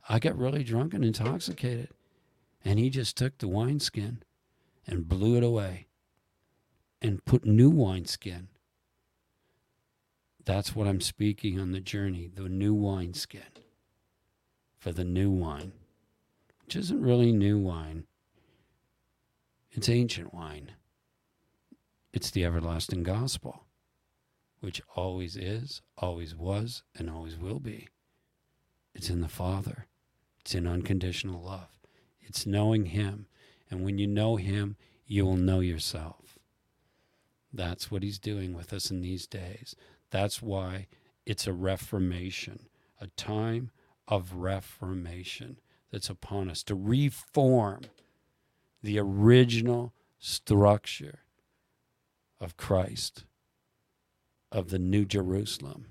[0.09, 1.91] I got really drunk and intoxicated.
[2.65, 4.23] And he just took the wineskin
[4.87, 5.87] and blew it away
[7.01, 8.49] and put new wineskin.
[10.45, 13.43] That's what I'm speaking on the journey, the new wineskin
[14.81, 15.73] for the new wine,
[16.65, 18.05] which isn't really new wine.
[19.71, 20.73] It's ancient wine.
[22.13, 23.67] It's the everlasting gospel,
[24.61, 27.89] which always is, always was, and always will be.
[28.95, 29.87] It's in the Father.
[30.41, 31.79] It's in unconditional love.
[32.21, 33.27] It's knowing Him.
[33.71, 34.77] And when you know Him,
[35.07, 36.39] you will know yourself.
[37.53, 39.77] That's what He's doing with us in these days.
[40.11, 40.87] That's why
[41.27, 42.69] it's a reformation,
[43.01, 43.71] a time
[44.11, 45.59] of reformation
[45.91, 47.83] that's upon us to reform
[48.83, 51.21] the original structure
[52.41, 53.25] of Christ,
[54.51, 55.87] of the New Jerusalem,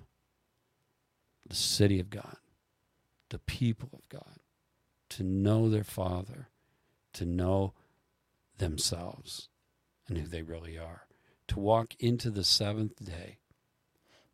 [1.47, 2.37] the city of God,
[3.29, 4.39] the people of God
[5.09, 6.49] to know their Father,
[7.13, 7.73] to know
[8.57, 9.49] themselves
[10.07, 11.07] and who they really are,
[11.47, 13.37] to walk into the seventh day,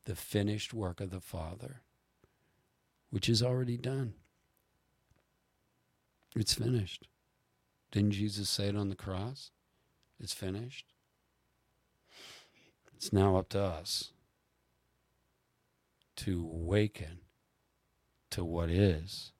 [0.05, 1.81] the finished work of the Father,
[3.09, 4.13] which is already done.
[6.35, 7.07] It's finished.
[7.91, 9.51] Didn't Jesus say it on the cross?
[10.19, 10.93] It's finished.
[12.95, 14.11] It's now up to us
[16.17, 17.19] to awaken
[18.31, 19.31] to what is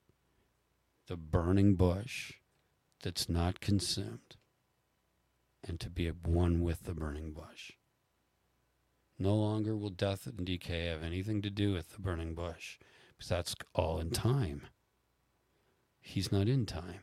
[1.06, 2.32] the burning bush
[3.02, 4.36] that's not consumed
[5.66, 7.72] and to be at one with the burning bush.
[9.18, 12.78] No longer will death and decay have anything to do with the burning bush
[13.16, 14.62] because that's all in time.
[16.00, 17.00] He's not in time.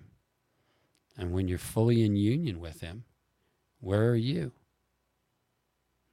[1.18, 3.06] And when you're fully in union with Him,
[3.80, 4.52] where are you?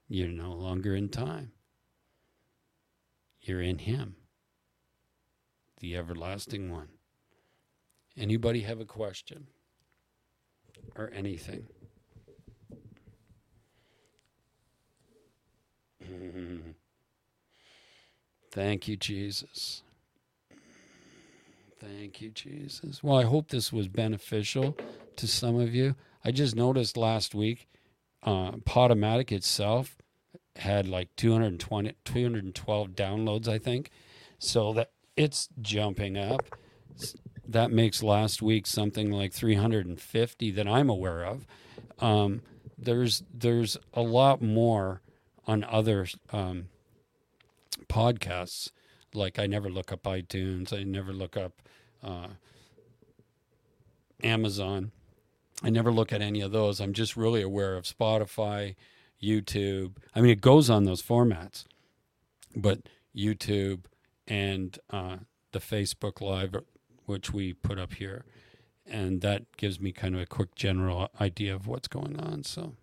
[0.09, 1.53] You're no longer in time.
[3.41, 4.17] You're in Him,
[5.79, 6.89] the everlasting one.
[8.17, 9.47] Anybody have a question
[10.97, 11.69] or anything?
[18.51, 19.83] Thank you, Jesus.
[21.81, 23.03] Thank you, Jesus.
[23.03, 24.77] Well, I hope this was beneficial
[25.17, 25.97] to some of you.
[26.25, 27.67] I just noticed last week,
[28.23, 29.97] uh, Podomatic itself
[30.57, 33.91] had like 220, 212 downloads, I think.
[34.39, 36.55] So that it's jumping up
[37.51, 41.47] that makes last week something like 350 that I'm aware of.
[41.99, 42.43] Um,
[42.79, 45.03] there's there's a lot more
[45.47, 46.69] on other um,
[47.89, 48.71] podcasts.
[49.15, 50.73] Like I never look up iTunes.
[50.73, 51.63] I never look up
[52.03, 52.29] uh,
[54.23, 54.93] Amazon.
[55.63, 56.81] I never look at any of those.
[56.81, 58.77] I'm just really aware of Spotify,
[59.23, 59.97] YouTube.
[60.15, 61.65] I mean, it goes on those formats,
[62.57, 62.81] but
[63.15, 63.85] YouTube
[64.27, 65.17] and uh,
[65.53, 66.55] the Facebook Live
[67.11, 68.25] which we put up here.
[68.87, 72.45] And that gives me kind of a quick general idea of what's going on.
[72.45, 72.75] So,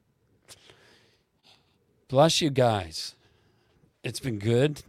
[2.09, 3.15] bless you guys.
[4.03, 4.83] It's been good.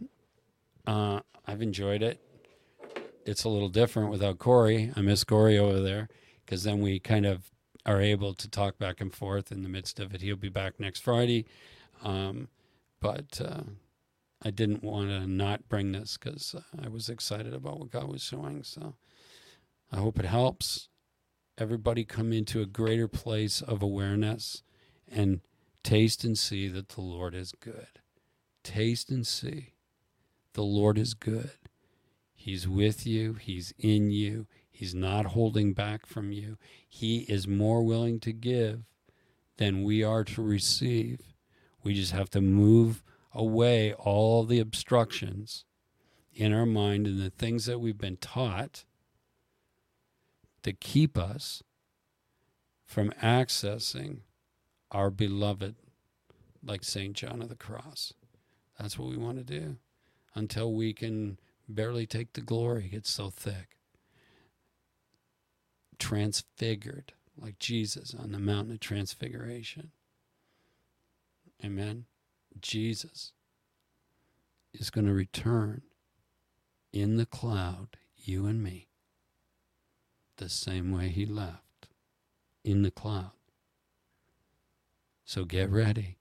[0.89, 2.19] Uh, I've enjoyed it.
[3.23, 4.91] It's a little different without Corey.
[4.95, 6.09] I miss Corey over there
[6.43, 7.51] because then we kind of
[7.85, 10.21] are able to talk back and forth in the midst of it.
[10.21, 11.45] He'll be back next Friday.
[12.03, 12.47] Um,
[12.99, 13.61] but uh,
[14.41, 18.11] I didn't want to not bring this because uh, I was excited about what God
[18.11, 18.63] was showing.
[18.63, 18.95] So
[19.91, 20.89] I hope it helps
[21.55, 24.63] everybody come into a greater place of awareness
[25.07, 25.41] and
[25.83, 27.99] taste and see that the Lord is good.
[28.63, 29.73] Taste and see
[30.59, 31.51] the Lord is good.
[32.35, 36.57] He's with you, He's in you, He's not holding back from you.
[36.85, 38.81] He is more willing to give
[39.55, 41.21] than we are to receive.
[41.81, 45.63] We just have to move away all the obstructions
[46.33, 48.83] in our mind and the things that we've been taught
[50.63, 51.63] to keep us
[52.85, 54.23] from accessing
[54.91, 55.75] our beloved,
[56.61, 57.13] like St.
[57.13, 58.13] John of the Cross.
[58.77, 59.77] That's what we want to do
[60.35, 62.89] until we can barely take the glory.
[62.91, 63.77] It's so thick.
[65.97, 69.91] Transfigured like Jesus on the mountain of transfiguration.
[71.63, 72.05] Amen.
[72.61, 73.31] Jesus
[74.73, 75.81] is going to return
[76.91, 78.87] in the cloud, you and me,
[80.37, 81.87] the same way he left
[82.63, 83.31] in the cloud.
[85.25, 86.18] So get ready.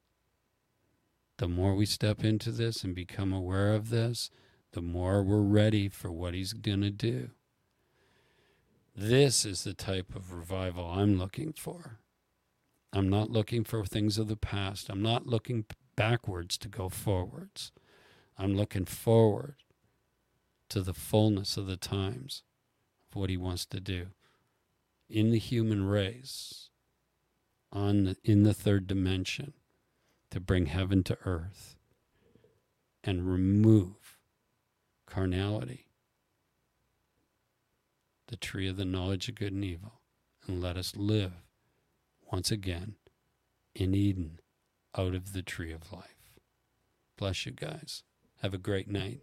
[1.38, 4.30] The more we step into this and become aware of this,
[4.72, 7.30] the more we're ready for what he's going to do.
[8.94, 12.00] This is the type of revival I'm looking for.
[12.92, 14.90] I'm not looking for things of the past.
[14.90, 17.70] I'm not looking backwards to go forwards.
[18.36, 19.56] I'm looking forward
[20.70, 22.42] to the fullness of the times
[23.08, 24.08] of what he wants to do
[25.08, 26.70] in the human race
[27.72, 29.54] on the, in the third dimension
[30.30, 31.76] to bring heaven to earth
[33.02, 34.18] and remove
[35.06, 35.86] carnality
[38.28, 40.00] the tree of the knowledge of good and evil
[40.46, 41.32] and let us live
[42.30, 42.94] once again
[43.74, 44.38] in Eden
[44.96, 46.38] out of the tree of life.
[47.16, 48.02] Bless you guys.
[48.42, 49.20] Have a great night